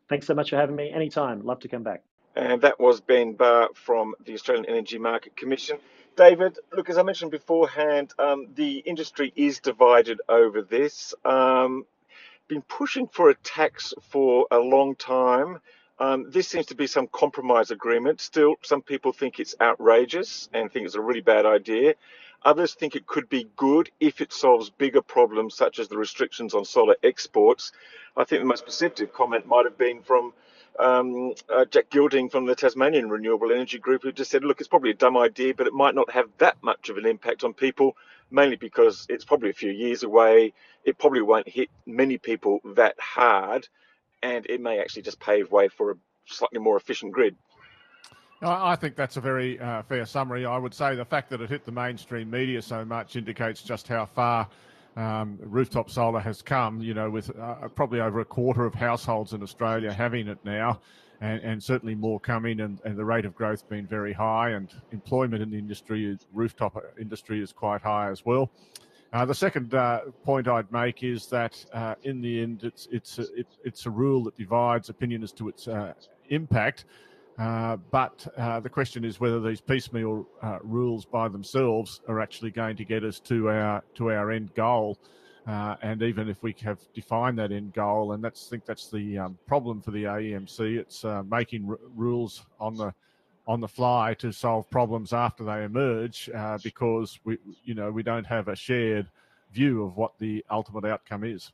Thanks 0.08 0.28
so 0.28 0.34
much 0.34 0.50
for 0.50 0.56
having 0.56 0.76
me. 0.76 0.92
Anytime, 0.92 1.44
love 1.44 1.58
to 1.60 1.68
come 1.68 1.82
back. 1.82 2.04
And 2.36 2.62
that 2.62 2.78
was 2.78 3.00
Ben 3.00 3.32
Barr 3.32 3.70
from 3.74 4.14
the 4.24 4.34
Australian 4.34 4.66
Energy 4.66 4.98
Market 4.98 5.36
Commission. 5.36 5.78
David, 6.16 6.58
look, 6.72 6.90
as 6.90 6.98
I 6.98 7.02
mentioned 7.02 7.30
beforehand, 7.30 8.12
um, 8.18 8.48
the 8.54 8.78
industry 8.78 9.32
is 9.36 9.60
divided 9.60 10.20
over 10.28 10.62
this. 10.62 11.14
Um, 11.24 11.86
been 12.48 12.62
pushing 12.62 13.06
for 13.06 13.30
a 13.30 13.34
tax 13.36 13.94
for 14.10 14.46
a 14.50 14.58
long 14.58 14.96
time. 14.96 15.60
Um, 15.98 16.30
this 16.30 16.48
seems 16.48 16.66
to 16.66 16.74
be 16.74 16.86
some 16.86 17.06
compromise 17.06 17.70
agreement. 17.70 18.20
Still, 18.20 18.56
some 18.62 18.82
people 18.82 19.12
think 19.12 19.38
it's 19.38 19.54
outrageous 19.60 20.48
and 20.52 20.70
think 20.70 20.86
it's 20.86 20.94
a 20.94 21.00
really 21.00 21.20
bad 21.20 21.46
idea. 21.46 21.94
Others 22.42 22.74
think 22.74 22.96
it 22.96 23.06
could 23.06 23.28
be 23.28 23.48
good 23.56 23.90
if 24.00 24.20
it 24.20 24.32
solves 24.32 24.70
bigger 24.70 25.02
problems 25.02 25.54
such 25.54 25.78
as 25.78 25.88
the 25.88 25.98
restrictions 25.98 26.54
on 26.54 26.64
solar 26.64 26.96
exports. 27.02 27.72
I 28.16 28.24
think 28.24 28.40
the 28.40 28.46
most 28.46 28.64
perceptive 28.64 29.12
comment 29.12 29.46
might 29.46 29.66
have 29.66 29.76
been 29.76 30.02
from 30.02 30.32
um, 30.78 31.34
uh, 31.48 31.64
Jack 31.64 31.90
Gilding 31.90 32.30
from 32.30 32.46
the 32.46 32.54
Tasmanian 32.54 33.10
Renewable 33.10 33.52
Energy 33.52 33.78
Group, 33.78 34.02
who 34.02 34.12
just 34.12 34.30
said, 34.30 34.44
look, 34.44 34.60
it's 34.60 34.68
probably 34.68 34.90
a 34.90 34.94
dumb 34.94 35.16
idea, 35.16 35.54
but 35.54 35.66
it 35.66 35.72
might 35.72 35.94
not 35.94 36.10
have 36.10 36.26
that 36.38 36.62
much 36.62 36.88
of 36.88 36.96
an 36.96 37.06
impact 37.06 37.44
on 37.44 37.52
people, 37.52 37.96
mainly 38.30 38.56
because 38.56 39.06
it's 39.08 39.24
probably 39.24 39.50
a 39.50 39.54
few 39.54 39.70
years 39.70 40.02
away. 40.02 40.52
It 40.84 40.98
probably 40.98 41.22
won't 41.22 41.48
hit 41.48 41.68
many 41.86 42.18
people 42.18 42.60
that 42.76 42.94
hard 42.98 43.68
and 44.22 44.46
it 44.46 44.60
may 44.60 44.80
actually 44.80 45.02
just 45.02 45.20
pave 45.20 45.50
way 45.50 45.68
for 45.68 45.92
a 45.92 45.94
slightly 46.26 46.58
more 46.58 46.76
efficient 46.76 47.12
grid. 47.12 47.36
I 48.42 48.76
think 48.76 48.96
that's 48.96 49.18
a 49.18 49.20
very 49.20 49.60
uh, 49.60 49.82
fair 49.82 50.06
summary. 50.06 50.46
I 50.46 50.56
would 50.56 50.72
say 50.72 50.94
the 50.94 51.04
fact 51.04 51.28
that 51.30 51.42
it 51.42 51.50
hit 51.50 51.66
the 51.66 51.72
mainstream 51.72 52.30
media 52.30 52.62
so 52.62 52.86
much 52.86 53.16
indicates 53.16 53.62
just 53.62 53.86
how 53.86 54.06
far 54.06 54.48
um, 55.00 55.38
rooftop 55.40 55.90
solar 55.90 56.20
has 56.20 56.42
come. 56.42 56.82
You 56.82 56.94
know, 56.94 57.10
with 57.10 57.30
uh, 57.38 57.68
probably 57.68 58.00
over 58.00 58.20
a 58.20 58.24
quarter 58.24 58.64
of 58.64 58.74
households 58.74 59.32
in 59.32 59.42
Australia 59.42 59.92
having 59.92 60.28
it 60.28 60.38
now, 60.44 60.80
and, 61.20 61.40
and 61.42 61.62
certainly 61.62 61.94
more 61.94 62.20
coming, 62.20 62.60
and, 62.60 62.78
and, 62.84 62.96
the 62.96 63.04
rate 63.04 63.24
of 63.24 63.34
growth 63.34 63.68
being 63.68 63.86
very 63.86 64.12
high, 64.12 64.50
and 64.50 64.68
employment 64.92 65.42
in 65.42 65.50
the 65.50 65.58
industry, 65.58 66.18
rooftop 66.32 66.76
industry, 67.00 67.42
is 67.42 67.52
quite 67.52 67.80
high 67.80 68.10
as 68.10 68.24
well. 68.26 68.50
Uh, 69.12 69.24
the 69.24 69.34
second 69.34 69.74
uh, 69.74 70.00
point 70.24 70.46
I'd 70.46 70.70
make 70.70 71.02
is 71.02 71.26
that 71.26 71.64
uh, 71.72 71.94
in 72.04 72.20
the 72.20 72.42
end, 72.42 72.62
it's 72.62 72.86
it's 72.92 73.18
a, 73.18 73.22
it, 73.34 73.46
it's 73.64 73.86
a 73.86 73.90
rule 73.90 74.22
that 74.24 74.36
divides 74.36 74.88
opinion 74.88 75.22
as 75.22 75.32
to 75.32 75.48
its 75.48 75.66
uh, 75.66 75.94
impact. 76.28 76.84
Uh, 77.40 77.76
but 77.90 78.26
uh, 78.36 78.60
the 78.60 78.68
question 78.68 79.02
is 79.02 79.18
whether 79.18 79.40
these 79.40 79.62
piecemeal 79.62 80.26
rules 80.62 81.06
by 81.06 81.26
themselves 81.26 82.02
are 82.06 82.20
actually 82.20 82.50
going 82.50 82.76
to 82.76 82.84
get 82.84 83.02
us 83.02 83.18
to 83.18 83.48
our 83.48 83.82
to 83.94 84.10
our 84.10 84.30
end 84.30 84.54
goal. 84.54 84.98
and 85.46 86.02
even 86.02 86.28
if 86.28 86.42
we 86.42 86.54
have 86.62 86.78
defined 86.92 87.38
that 87.38 87.50
end 87.50 87.72
goal, 87.72 88.12
and 88.12 88.22
that's 88.22 88.46
I 88.46 88.50
think 88.50 88.66
that's 88.66 88.90
the 88.90 89.18
um, 89.18 89.38
problem 89.46 89.80
for 89.80 89.90
the 89.90 90.04
AEMC, 90.04 90.78
it's 90.78 91.02
making 91.30 91.66
r- 91.70 91.78
rules 91.96 92.44
on 92.60 92.76
the 92.76 92.92
on 93.46 93.60
the 93.60 93.68
fly 93.68 94.14
to 94.14 94.32
solve 94.32 94.68
problems 94.68 95.14
after 95.14 95.42
they 95.42 95.64
emerge 95.64 96.28
uh, 96.34 96.58
because 96.62 97.18
we 97.24 97.38
you 97.64 97.74
know 97.74 97.90
we 97.90 98.02
don't 98.02 98.26
have 98.26 98.48
a 98.48 98.54
shared 98.54 99.08
view 99.52 99.82
of 99.82 99.96
what 99.96 100.12
the 100.18 100.44
ultimate 100.50 100.84
outcome 100.84 101.24
is. 101.24 101.52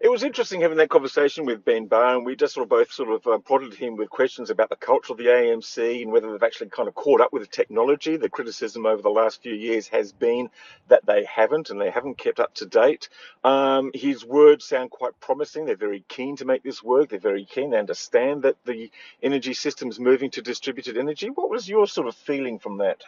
It 0.00 0.10
was 0.10 0.22
interesting 0.22 0.60
having 0.60 0.78
that 0.78 0.90
conversation 0.90 1.46
with 1.46 1.64
Ben 1.64 1.88
and 1.90 2.26
we 2.26 2.36
just 2.36 2.54
sort 2.54 2.64
of 2.64 2.68
both 2.68 2.92
sort 2.92 3.10
of 3.10 3.26
uh, 3.26 3.38
prodded 3.38 3.74
him 3.74 3.96
with 3.96 4.10
questions 4.10 4.50
about 4.50 4.68
the 4.68 4.76
culture 4.76 5.12
of 5.12 5.18
the 5.18 5.26
AMC 5.26 6.02
and 6.02 6.12
whether 6.12 6.30
they've 6.30 6.42
actually 6.42 6.70
kind 6.70 6.88
of 6.88 6.94
caught 6.94 7.20
up 7.20 7.32
with 7.32 7.42
the 7.42 7.48
technology. 7.48 8.16
The 8.16 8.28
criticism 8.28 8.86
over 8.86 9.02
the 9.02 9.10
last 9.10 9.42
few 9.42 9.54
years 9.54 9.88
has 9.88 10.12
been 10.12 10.50
that 10.88 11.06
they 11.06 11.24
haven't, 11.24 11.70
and 11.70 11.80
they 11.80 11.90
haven't 11.90 12.18
kept 12.18 12.40
up 12.40 12.54
to 12.54 12.66
date. 12.66 13.08
Um, 13.44 13.92
his 13.94 14.24
words 14.24 14.64
sound 14.64 14.90
quite 14.90 15.18
promising. 15.20 15.64
They're 15.64 15.76
very 15.76 16.04
keen 16.08 16.36
to 16.36 16.44
make 16.44 16.62
this 16.62 16.82
work. 16.82 17.10
They're 17.10 17.18
very 17.18 17.44
keen. 17.44 17.70
They 17.70 17.78
understand 17.78 18.42
that 18.42 18.56
the 18.64 18.90
energy 19.22 19.54
system 19.54 19.88
is 19.88 20.00
moving 20.00 20.30
to 20.32 20.42
distributed 20.42 20.98
energy. 20.98 21.28
What 21.28 21.50
was 21.50 21.68
your 21.68 21.86
sort 21.86 22.08
of 22.08 22.14
feeling 22.14 22.58
from 22.58 22.78
that? 22.78 23.02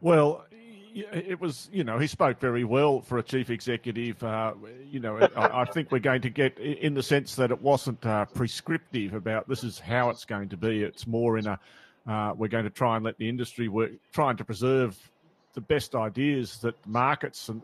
Well, 0.00 0.44
it 0.94 1.40
was, 1.40 1.68
you 1.72 1.84
know, 1.84 1.98
he 1.98 2.06
spoke 2.06 2.40
very 2.40 2.64
well 2.64 3.00
for 3.00 3.18
a 3.18 3.22
chief 3.22 3.50
executive. 3.50 4.22
Uh, 4.22 4.54
you 4.90 5.00
know, 5.00 5.16
I, 5.36 5.62
I, 5.62 5.64
think 5.64 5.90
we're 5.90 5.98
going 5.98 6.22
to 6.22 6.30
get 6.30 6.58
in 6.58 6.94
the 6.94 7.02
sense 7.02 7.36
that 7.36 7.50
it 7.50 7.60
wasn't 7.60 8.04
uh, 8.04 8.26
prescriptive 8.26 9.14
about 9.14 9.48
this 9.48 9.64
is 9.64 9.78
how 9.78 10.10
it's 10.10 10.24
going 10.24 10.48
to 10.50 10.56
be. 10.56 10.82
It's 10.82 11.06
more 11.06 11.38
in 11.38 11.46
a, 11.46 11.58
uh, 12.06 12.34
we're 12.36 12.48
going 12.48 12.64
to 12.64 12.70
try 12.70 12.96
and 12.96 13.04
let 13.04 13.18
the 13.18 13.28
industry 13.28 13.68
work, 13.68 13.92
trying 14.12 14.36
to 14.36 14.44
preserve 14.44 14.98
the 15.54 15.60
best 15.60 15.94
ideas 15.94 16.58
that 16.58 16.74
markets 16.86 17.50
and 17.50 17.60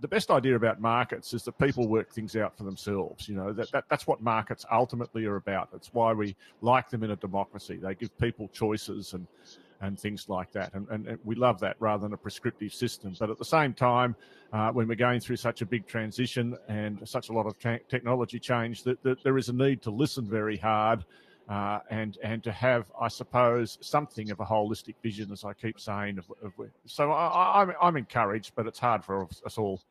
the 0.00 0.06
best 0.06 0.30
idea 0.30 0.54
about 0.54 0.80
markets 0.80 1.34
is 1.34 1.42
that 1.42 1.58
people 1.58 1.88
work 1.88 2.12
things 2.12 2.36
out 2.36 2.56
for 2.56 2.62
themselves. 2.62 3.28
You 3.28 3.34
know, 3.34 3.52
that, 3.52 3.72
that 3.72 3.84
that's 3.90 4.06
what 4.06 4.22
markets 4.22 4.64
ultimately 4.70 5.24
are 5.24 5.36
about. 5.36 5.72
That's 5.72 5.92
why 5.92 6.12
we 6.12 6.36
like 6.60 6.90
them 6.90 7.02
in 7.02 7.10
a 7.10 7.16
democracy. 7.16 7.76
They 7.76 7.94
give 7.94 8.16
people 8.18 8.48
choices 8.52 9.14
and, 9.14 9.26
and 9.84 9.98
things 9.98 10.28
like 10.28 10.50
that. 10.52 10.74
And, 10.74 10.88
and, 10.90 11.18
we 11.24 11.34
love 11.34 11.60
that 11.60 11.76
rather 11.78 12.02
than 12.02 12.12
a 12.12 12.16
prescriptive 12.16 12.72
system. 12.72 13.14
But 13.18 13.30
at 13.30 13.38
the 13.38 13.44
same 13.44 13.72
time, 13.74 14.16
uh, 14.52 14.70
when 14.70 14.88
we're 14.88 14.94
going 14.94 15.20
through 15.20 15.36
such 15.36 15.62
a 15.62 15.66
big 15.66 15.86
transition 15.86 16.56
and 16.68 17.06
such 17.08 17.28
a 17.28 17.32
lot 17.32 17.46
of 17.46 17.58
technology 17.58 18.38
change, 18.38 18.82
that, 18.84 19.02
that, 19.02 19.22
there 19.22 19.38
is 19.38 19.48
a 19.48 19.52
need 19.52 19.82
to 19.82 19.90
listen 19.90 20.28
very 20.28 20.56
hard 20.56 21.04
uh, 21.48 21.80
and 21.90 22.16
and 22.22 22.42
to 22.42 22.52
have, 22.52 22.90
I 22.98 23.08
suppose, 23.08 23.78
something 23.82 24.30
of 24.30 24.40
a 24.40 24.44
holistic 24.44 24.94
vision, 25.02 25.30
as 25.30 25.44
I 25.44 25.52
keep 25.52 25.78
saying. 25.78 26.18
Of, 26.18 26.32
of, 26.42 26.52
so 26.86 27.12
I, 27.12 27.62
I'm, 27.62 27.72
I'm 27.80 27.96
encouraged, 27.96 28.52
but 28.54 28.66
it's 28.66 28.78
hard 28.78 29.04
for 29.04 29.28
us 29.44 29.58
all. 29.58 29.82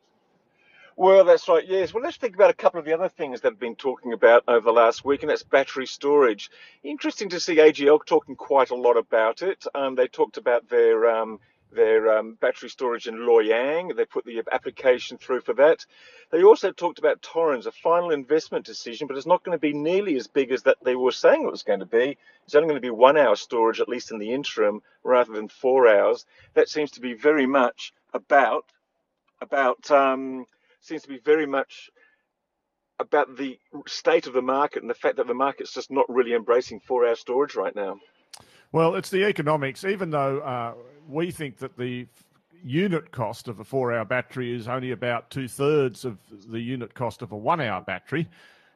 Well, 0.96 1.24
that's 1.24 1.48
right. 1.48 1.66
Yes. 1.66 1.92
Well, 1.92 2.04
let's 2.04 2.18
think 2.18 2.36
about 2.36 2.50
a 2.50 2.54
couple 2.54 2.78
of 2.78 2.86
the 2.86 2.92
other 2.92 3.08
things 3.08 3.40
that 3.40 3.52
have 3.52 3.58
been 3.58 3.74
talking 3.74 4.12
about 4.12 4.44
over 4.46 4.64
the 4.66 4.72
last 4.72 5.04
week, 5.04 5.22
and 5.22 5.30
that's 5.30 5.42
battery 5.42 5.86
storage. 5.86 6.50
Interesting 6.84 7.30
to 7.30 7.40
see 7.40 7.56
AGL 7.56 8.04
talking 8.06 8.36
quite 8.36 8.70
a 8.70 8.76
lot 8.76 8.96
about 8.96 9.42
it. 9.42 9.64
Um, 9.74 9.96
they 9.96 10.06
talked 10.06 10.36
about 10.36 10.68
their 10.68 11.10
um, 11.10 11.40
their 11.72 12.16
um, 12.16 12.34
battery 12.34 12.68
storage 12.68 13.08
in 13.08 13.26
Loy. 13.26 13.48
They 13.92 14.04
put 14.04 14.24
the 14.24 14.42
application 14.52 15.18
through 15.18 15.40
for 15.40 15.54
that. 15.54 15.84
They 16.30 16.44
also 16.44 16.70
talked 16.70 17.00
about 17.00 17.22
Torrens, 17.22 17.66
a 17.66 17.72
final 17.72 18.10
investment 18.10 18.64
decision, 18.64 19.08
but 19.08 19.16
it's 19.16 19.26
not 19.26 19.42
going 19.42 19.56
to 19.56 19.60
be 19.60 19.72
nearly 19.72 20.16
as 20.16 20.28
big 20.28 20.52
as 20.52 20.62
that 20.62 20.78
they 20.84 20.94
were 20.94 21.10
saying 21.12 21.42
it 21.42 21.50
was 21.50 21.64
going 21.64 21.80
to 21.80 21.86
be. 21.86 22.16
It's 22.44 22.54
only 22.54 22.68
going 22.68 22.80
to 22.80 22.86
be 22.86 22.90
one 22.90 23.16
hour 23.16 23.34
storage, 23.34 23.80
at 23.80 23.88
least 23.88 24.12
in 24.12 24.18
the 24.18 24.32
interim, 24.32 24.80
rather 25.02 25.32
than 25.32 25.48
four 25.48 25.88
hours. 25.88 26.24
That 26.54 26.68
seems 26.68 26.92
to 26.92 27.00
be 27.00 27.14
very 27.14 27.46
much 27.46 27.92
about 28.12 28.64
about 29.40 29.90
um, 29.90 30.46
seems 30.84 31.02
to 31.02 31.08
be 31.08 31.18
very 31.18 31.46
much 31.46 31.90
about 33.00 33.36
the 33.36 33.58
state 33.86 34.26
of 34.26 34.34
the 34.34 34.42
market 34.42 34.82
and 34.82 34.90
the 34.90 34.94
fact 34.94 35.16
that 35.16 35.26
the 35.26 35.34
market's 35.34 35.72
just 35.72 35.90
not 35.90 36.04
really 36.08 36.34
embracing 36.34 36.80
four 36.80 37.06
hour 37.06 37.14
storage 37.14 37.54
right 37.54 37.74
now. 37.74 37.98
Well, 38.72 38.94
it's 38.94 39.10
the 39.10 39.24
economics, 39.24 39.84
even 39.84 40.10
though 40.10 40.40
uh, 40.40 40.74
we 41.08 41.30
think 41.30 41.58
that 41.58 41.76
the 41.76 42.06
unit 42.64 43.12
cost 43.12 43.48
of 43.48 43.60
a 43.60 43.64
four 43.64 43.92
hour 43.92 44.04
battery 44.04 44.54
is 44.54 44.68
only 44.68 44.92
about 44.92 45.30
two 45.30 45.48
thirds 45.48 46.04
of 46.04 46.18
the 46.48 46.60
unit 46.60 46.94
cost 46.94 47.22
of 47.22 47.32
a 47.32 47.36
one 47.36 47.60
hour 47.60 47.80
battery. 47.80 48.28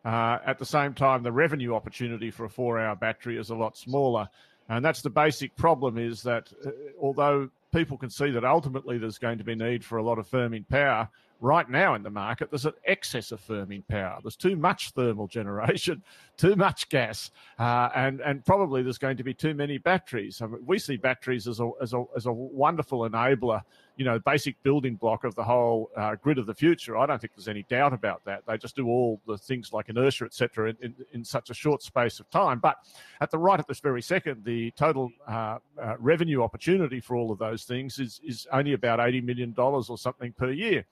Uh, 0.05 0.39
at 0.47 0.59
the 0.59 0.67
same 0.67 0.95
time, 0.95 1.23
the 1.23 1.33
revenue 1.33 1.75
opportunity 1.75 2.31
for 2.31 2.45
a 2.45 2.51
four 2.51 2.79
hour 2.79 2.97
battery 2.97 3.39
is 3.39 3.51
a 3.51 3.55
lot 3.55 3.77
smaller. 3.77 4.29
And 4.69 4.85
that's 4.85 5.03
the 5.03 5.11
basic 5.11 5.57
problem 5.57 5.99
is 5.99 6.23
that 6.23 6.53
uh, 6.65 6.71
although 7.01 7.49
people 7.73 7.97
can 7.97 8.11
see 8.11 8.31
that 8.31 8.45
ultimately 8.45 8.99
there's 8.99 9.19
going 9.19 9.39
to 9.39 9.45
be 9.45 9.55
need 9.55 9.85
for 9.85 9.99
a 9.99 10.03
lot 10.03 10.19
of 10.19 10.29
firming 10.31 10.69
power, 10.69 11.09
right 11.41 11.69
now 11.69 11.95
in 11.95 12.03
the 12.03 12.11
market, 12.11 12.51
there's 12.51 12.67
an 12.67 12.73
excess 12.85 13.33
of 13.33 13.41
firming 13.41 13.87
power. 13.89 14.19
There's 14.23 14.37
too 14.37 14.57
much 14.57 14.91
thermal 14.91 15.29
generation, 15.29 16.03
too 16.37 16.57
much 16.57 16.89
gas, 16.89 17.31
uh, 17.59 17.91
and 17.95 18.21
and 18.21 18.45
probably 18.45 18.83
there's 18.83 18.99
going 18.99 19.17
to 19.17 19.25
be 19.25 19.35
too 19.35 19.55
many 19.55 19.79
batteries. 19.79 20.43
I 20.43 20.47
mean, 20.47 20.61
we 20.67 20.79
see 20.79 20.97
batteries 20.97 21.47
as 21.47 21.61
a, 21.61 21.71
as 21.81 21.93
a 21.93 22.05
as 22.17 22.27
a 22.27 22.33
wonderful 22.33 23.09
enabler, 23.09 23.63
you 23.97 24.05
know, 24.05 24.19
basic 24.19 24.61
building 24.63 24.97
block 24.97 25.25
of 25.25 25.35
the 25.35 25.45
whole 25.45 25.91
uh, 25.97 26.17
grid 26.17 26.39
of 26.39 26.47
the 26.47 26.55
future. 26.55 26.97
I 26.97 27.07
don't 27.07 27.21
think 27.21 27.35
there's 27.37 27.49
any 27.49 27.65
doubt 27.69 27.93
about 27.93 28.25
that. 28.25 28.43
They 28.47 28.59
just 28.59 28.77
do 28.77 28.89
all 28.89 29.21
the 29.27 29.39
things 29.39 29.73
like 29.73 29.89
inertia, 29.89 30.25
etc., 30.25 30.71
in, 30.71 30.77
in, 30.83 30.95
in, 31.13 31.25
such 31.25 31.51
a 31.51 31.55
short 31.55 31.83
space 31.83 32.21
of 32.21 32.29
time. 32.31 32.59
But 32.59 32.79
at 33.21 33.31
the 33.31 33.39
right 33.39 33.59
at 33.59 33.67
this 33.67 33.81
very 33.81 34.03
second, 34.03 34.45
the 34.45 34.71
total 34.73 35.11
uh, 35.27 35.59
uh 35.81 35.95
revenue 35.99 36.43
opportunity 36.43 37.01
for 37.01 37.17
all 37.17 37.31
of 37.31 37.39
those 37.39 37.65
things 37.65 37.99
is 37.99 38.21
is 38.25 38.47
only 38.53 38.73
about 38.73 39.01
eighty 39.01 39.21
million 39.21 39.53
dollars 39.53 39.89
or 39.89 39.99
something 39.99 40.33
per 40.33 40.51
year. 40.51 40.85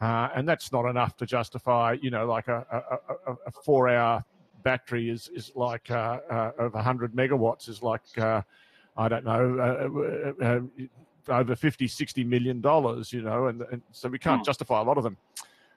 Uh, 0.00 0.28
and 0.34 0.48
that's 0.48 0.72
not 0.72 0.88
enough 0.88 1.16
to 1.18 1.26
justify, 1.26 1.96
you 2.00 2.10
know, 2.10 2.26
like 2.26 2.48
a, 2.48 2.64
a, 3.26 3.32
a 3.46 3.50
four-hour 3.50 4.24
battery 4.62 5.08
is 5.10 5.28
is 5.34 5.52
like 5.54 5.90
uh, 5.90 6.18
uh, 6.30 6.52
of 6.58 6.74
100 6.74 7.14
megawatts 7.14 7.68
is 7.68 7.82
like 7.82 8.02
uh, 8.18 8.42
I 8.96 9.08
don't 9.08 9.24
know 9.24 10.28
uh, 10.40 10.44
uh, 10.44 10.60
over 11.28 11.54
50, 11.54 11.86
60 11.86 12.24
million 12.24 12.60
dollars, 12.60 13.12
you 13.12 13.22
know, 13.22 13.46
and, 13.46 13.62
and 13.70 13.82
so 13.92 14.08
we 14.08 14.18
can't 14.18 14.40
hmm. 14.40 14.44
justify 14.44 14.80
a 14.80 14.84
lot 14.84 14.96
of 14.96 15.04
them. 15.04 15.16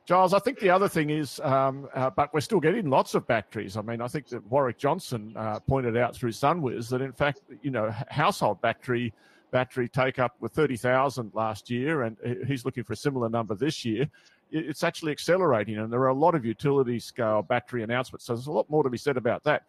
Giles, 0.05 0.33
I 0.33 0.39
think 0.39 0.59
the 0.59 0.69
other 0.69 0.89
thing 0.89 1.11
is, 1.11 1.39
um, 1.41 1.87
uh, 1.93 2.09
but 2.09 2.33
we're 2.33 2.41
still 2.41 2.59
getting 2.59 2.89
lots 2.89 3.15
of 3.15 3.25
batteries. 3.25 3.77
I 3.77 3.81
mean, 3.81 4.01
I 4.01 4.07
think 4.09 4.27
that 4.29 4.45
Warwick 4.47 4.77
Johnston 4.77 5.33
uh, 5.37 5.59
pointed 5.61 5.95
out 5.95 6.13
through 6.13 6.31
SunWiz 6.31 6.89
that 6.89 7.01
in 7.01 7.13
fact, 7.13 7.39
you 7.61 7.71
know, 7.71 7.89
household 8.09 8.59
battery 8.61 9.13
battery 9.53 9.87
take 9.87 10.19
up 10.19 10.35
with 10.41 10.51
30,000 10.51 11.31
last 11.33 11.69
year, 11.69 12.01
and 12.01 12.17
he's 12.45 12.65
looking 12.65 12.83
for 12.83 12.91
a 12.93 12.97
similar 12.97 13.29
number 13.29 13.55
this 13.55 13.85
year. 13.85 14.09
It's 14.51 14.83
actually 14.83 15.13
accelerating, 15.13 15.77
and 15.77 15.93
there 15.93 16.01
are 16.01 16.09
a 16.09 16.13
lot 16.13 16.35
of 16.35 16.43
utility 16.43 16.99
scale 16.99 17.41
battery 17.41 17.83
announcements. 17.83 18.25
So 18.25 18.33
there's 18.33 18.47
a 18.47 18.51
lot 18.51 18.69
more 18.69 18.83
to 18.83 18.89
be 18.89 18.97
said 18.97 19.15
about 19.15 19.43
that. 19.43 19.63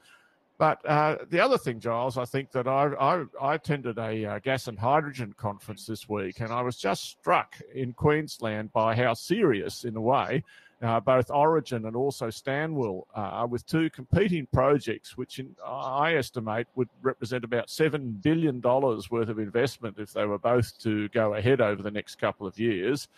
But 0.56 0.84
uh, 0.86 1.18
the 1.30 1.40
other 1.40 1.58
thing, 1.58 1.80
Giles, 1.80 2.16
I 2.16 2.24
think 2.24 2.50
that 2.52 2.66
I, 2.66 2.92
I, 3.00 3.24
I 3.40 3.54
attended 3.54 3.98
a 3.98 4.24
uh, 4.24 4.38
gas 4.38 4.68
and 4.68 4.78
hydrogen 4.78 5.34
conference 5.36 5.84
this 5.86 6.08
week, 6.08 6.40
and 6.40 6.52
I 6.52 6.62
was 6.62 6.76
just 6.76 7.04
struck 7.04 7.56
in 7.74 7.92
Queensland 7.92 8.72
by 8.72 8.94
how 8.94 9.14
serious, 9.14 9.84
in 9.84 9.96
a 9.96 10.00
way, 10.00 10.44
uh, 10.84 11.00
both 11.00 11.30
Origin 11.30 11.86
and 11.86 11.96
also 11.96 12.28
Stanwell 12.28 13.06
are 13.14 13.46
with 13.46 13.66
two 13.66 13.88
competing 13.90 14.46
projects, 14.52 15.16
which 15.16 15.38
in, 15.38 15.56
I 15.66 16.16
estimate 16.16 16.66
would 16.74 16.90
represent 17.02 17.42
about 17.42 17.68
$7 17.68 18.20
billion 18.22 18.60
worth 18.60 19.28
of 19.28 19.38
investment 19.38 19.98
if 19.98 20.12
they 20.12 20.26
were 20.26 20.38
both 20.38 20.78
to 20.80 21.08
go 21.08 21.34
ahead 21.34 21.60
over 21.60 21.82
the 21.82 21.90
next 21.90 22.16
couple 22.16 22.46
of 22.46 22.58
years. 22.58 23.08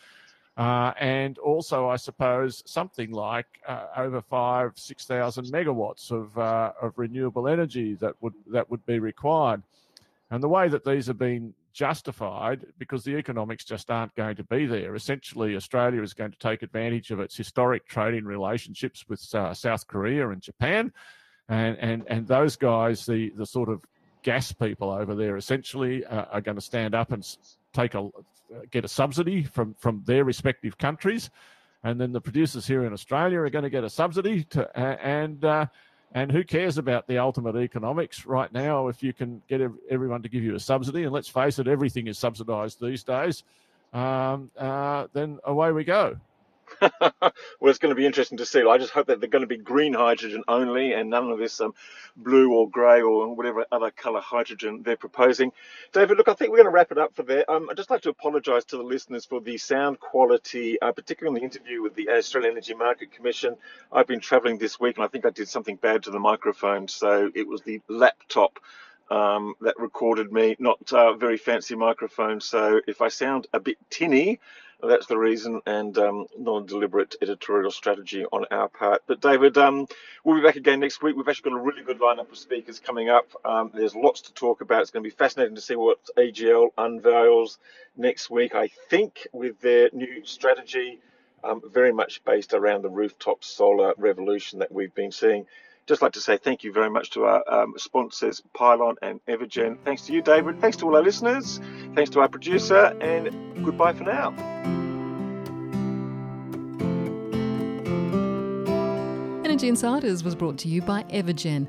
Uh, 0.57 0.92
and 0.98 1.38
also, 1.38 1.88
I 1.88 1.96
suppose, 1.96 2.62
something 2.66 3.11
like 3.11 3.46
uh, 3.66 3.87
over 3.96 4.22
five, 4.22 4.72
6,000 4.76 5.46
megawatts 5.46 6.11
of, 6.11 6.38
uh, 6.38 6.72
of 6.81 6.94
renewable 6.96 7.46
energy 7.48 7.94
that 7.96 8.14
would, 8.22 8.33
that 8.46 8.70
would 8.70 8.85
be 8.87 8.98
required. 8.98 9.62
And 10.31 10.42
the 10.42 10.48
way 10.48 10.68
that 10.68 10.85
these 10.85 11.07
have 11.09 11.18
been 11.18 11.52
justified 11.77 12.65
because 12.79 13.05
the 13.05 13.17
economics 13.17 13.62
just 13.62 13.91
aren't 13.91 14.15
going 14.15 14.35
to 14.35 14.45
be 14.45 14.65
there. 14.65 14.95
Essentially, 14.95 15.55
Australia 15.55 16.03
is 16.03 16.15
going 16.15 16.31
to 16.31 16.39
take 16.39 16.62
advantage 16.62 17.11
of 17.11 17.21
its 17.21 17.37
historic 17.37 17.87
trading 17.87 18.25
relationships 18.25 19.05
with 19.09 19.23
uh, 19.35 19.53
South 19.53 19.87
Korea 19.87 20.31
and 20.31 20.41
Japan, 20.41 20.91
and 21.51 21.77
and 21.79 22.05
and 22.09 22.27
those 22.27 22.57
guys, 22.57 23.05
the 23.05 23.31
the 23.37 23.45
sort 23.45 23.69
of 23.69 23.83
gas 24.23 24.53
people 24.53 24.91
over 24.91 25.15
there, 25.15 25.37
essentially 25.37 26.05
uh, 26.07 26.25
are 26.33 26.41
going 26.41 26.57
to 26.57 26.62
stand 26.62 26.95
up 26.95 27.12
and 27.12 27.37
take 27.75 27.95
a 27.95 28.09
get 28.71 28.87
a 28.87 28.89
subsidy 28.89 29.45
from 29.45 29.75
from 29.75 30.03
their 30.07 30.25
respective 30.25 30.79
countries, 30.79 31.29
and 31.85 32.01
then 32.01 32.12
the 32.12 32.23
producers 32.23 32.67
here 32.67 32.87
in 32.87 32.95
Australia 32.95 33.41
are 33.41 33.51
going 33.51 33.65
to 33.65 33.71
get 33.71 33.85
a 33.85 33.91
subsidy 33.91 34.45
to 34.45 34.79
and. 34.79 35.45
Uh, 35.45 35.67
and 36.12 36.31
who 36.31 36.45
cares 36.45 36.79
about 36.79 37.07
the 37.07 37.19
ultimate 37.19 37.57
economics 37.57 38.27
right 38.27 38.53
now 38.53 38.88
if 38.88 39.03
you 39.03 39.12
can 39.12 39.42
get 39.49 39.61
everyone 39.90 40.23
to 40.23 40.29
give 40.29 40.42
you 40.42 40.55
a 40.55 40.61
subsidy? 40.61 41.05
And 41.05 41.12
let's 41.12 41.29
face 41.29 41.59
it, 41.59 41.69
everything 41.69 42.07
is 42.07 42.19
subsidised 42.19 42.81
these 42.81 43.03
days. 43.03 43.45
Um, 43.92 44.51
uh, 44.57 45.07
then 45.12 45.38
away 45.45 45.73
we 45.73 45.85
go. 45.85 46.19
well, 47.00 47.33
it's 47.62 47.79
going 47.79 47.94
to 47.94 47.96
be 47.96 48.07
interesting 48.07 48.38
to 48.38 48.46
see. 48.46 48.62
I 48.62 48.79
just 48.79 48.92
hope 48.92 49.07
that 49.07 49.20
they're 49.20 49.29
going 49.29 49.42
to 49.42 49.48
be 49.48 49.57
green 49.57 49.94
hydrogen 49.94 50.42
only 50.48 50.92
and 50.92 51.11
none 51.11 51.31
of 51.31 51.38
this 51.38 51.61
um, 51.61 51.74
blue 52.16 52.52
or 52.52 52.68
grey 52.68 53.00
or 53.02 53.35
whatever 53.35 53.64
other 53.72 53.90
colour 53.90 54.20
hydrogen 54.20 54.83
they're 54.85 54.96
proposing. 54.96 55.52
David, 55.92 56.18
look, 56.18 56.29
I 56.29 56.35
think 56.35 56.50
we're 56.50 56.59
going 56.59 56.66
to 56.66 56.74
wrap 56.74 56.92
it 56.92 56.98
up 56.98 57.14
for 57.14 57.22
there. 57.22 57.50
Um, 57.50 57.68
I'd 57.70 57.76
just 57.76 57.90
like 57.90 58.02
to 58.02 58.11
apologise 58.11 58.64
to 58.66 58.76
the 58.76 58.83
listeners 58.83 59.24
for 59.24 59.40
the 59.40 59.59
sound 59.59 60.00
quality, 60.00 60.81
uh, 60.81 60.92
particularly 60.92 61.37
in 61.37 61.40
the 61.40 61.44
interview 61.44 61.83
with 61.83 61.94
the 61.94 62.11
Australian 62.11 62.52
Energy 62.52 62.74
Market 62.74 63.12
Commission. 63.12 63.57
I've 63.92 64.07
been 64.07 64.20
travelling 64.20 64.59
this 64.59 64.79
week 64.81 64.96
and 64.96 65.05
I 65.05 65.09
think 65.09 65.26
I 65.26 65.31
did 65.31 65.48
something 65.48 65.76
bad 65.76 66.05
to 66.05 66.11
the 66.11 66.20
microphone, 66.20 66.88
so 66.88 67.31
it 67.35 67.46
was 67.46 67.62
the 67.62 67.81
laptop. 67.88 68.59
Um, 69.09 69.55
that 69.61 69.79
recorded 69.79 70.33
me, 70.33 70.57
not 70.59 70.92
uh, 70.92 71.12
very 71.12 71.37
fancy 71.37 71.76
microphone. 71.76 72.40
So 72.40 72.81
if 72.88 73.00
I 73.00 73.07
sound 73.07 73.46
a 73.52 73.61
bit 73.61 73.79
tinny, 73.88 74.40
that's 74.83 75.07
the 75.07 75.19
reason, 75.19 75.61
and 75.67 75.97
um, 75.99 76.27
non-deliberate 76.39 77.17
editorial 77.23 77.71
strategy 77.71 78.25
on 78.27 78.45
our 78.51 78.69
part. 78.69 79.03
But 79.07 79.21
David, 79.21 79.57
um, 79.59 79.87
we'll 80.25 80.37
be 80.37 80.43
back 80.47 80.57
again 80.57 80.81
next 80.81 81.03
week. 81.03 81.17
We've 81.17 81.29
actually 81.29 81.51
got 81.51 81.59
a 81.59 81.62
really 81.62 81.83
good 81.83 82.01
lineup 82.01 82.31
of 82.31 82.39
speakers 82.39 82.79
coming 82.79 83.09
up. 83.09 83.29
Um, 83.45 83.71
there's 83.75 83.95
lots 83.97 84.23
to 84.23 84.35
talk 84.35 84.61
about. 84.61 84.83
It's 84.83 84.91
going 84.91 85.03
to 85.03 85.11
be 85.11 85.17
fascinating 85.17 85.55
to 85.57 85.62
see 85.62 85.77
what 85.77 85.99
AGL 86.19 86.69
unveils 86.79 87.59
next 87.97 88.31
week. 88.31 88.55
I 88.55 88.69
think 88.91 89.27
with 89.33 89.61
their 89.61 89.91
new 89.93 90.25
strategy, 90.25 91.01
um, 91.43 91.62
very 91.73 91.93
much 91.93 92.25
based 92.25 92.53
around 92.55 92.83
the 92.83 92.91
rooftop 92.91 93.45
solar 93.45 93.95
revolution 93.97 94.59
that 94.61 94.73
we've 94.73 94.95
been 94.95 95.12
seeing 95.12 95.47
just 95.87 96.03
like 96.03 96.12
to 96.12 96.20
say 96.20 96.37
thank 96.37 96.64
you 96.64 96.72
very 96.72 96.90
much 96.90 97.11
to 97.11 97.25
our 97.25 97.44
um, 97.49 97.75
sponsors, 97.77 98.42
Pylon 98.55 98.96
and 99.03 99.20
Evergen. 99.27 99.79
Thanks 99.85 100.03
to 100.07 100.12
you, 100.12 100.22
David. 100.22 100.61
Thanks 100.61 100.77
to 100.79 100.87
all 100.87 100.96
our 100.96 101.03
listeners. 101.03 101.61
Thanks 101.94 102.11
to 102.11 102.20
our 102.20 102.29
producer, 102.29 102.96
and 103.01 103.64
goodbye 103.64 103.92
for 103.92 104.05
now. 104.05 104.35
Energy 109.44 109.68
Insiders 109.68 110.22
was 110.22 110.35
brought 110.35 110.59
to 110.59 110.68
you 110.68 110.83
by 110.83 111.05
Evergen 111.05 111.68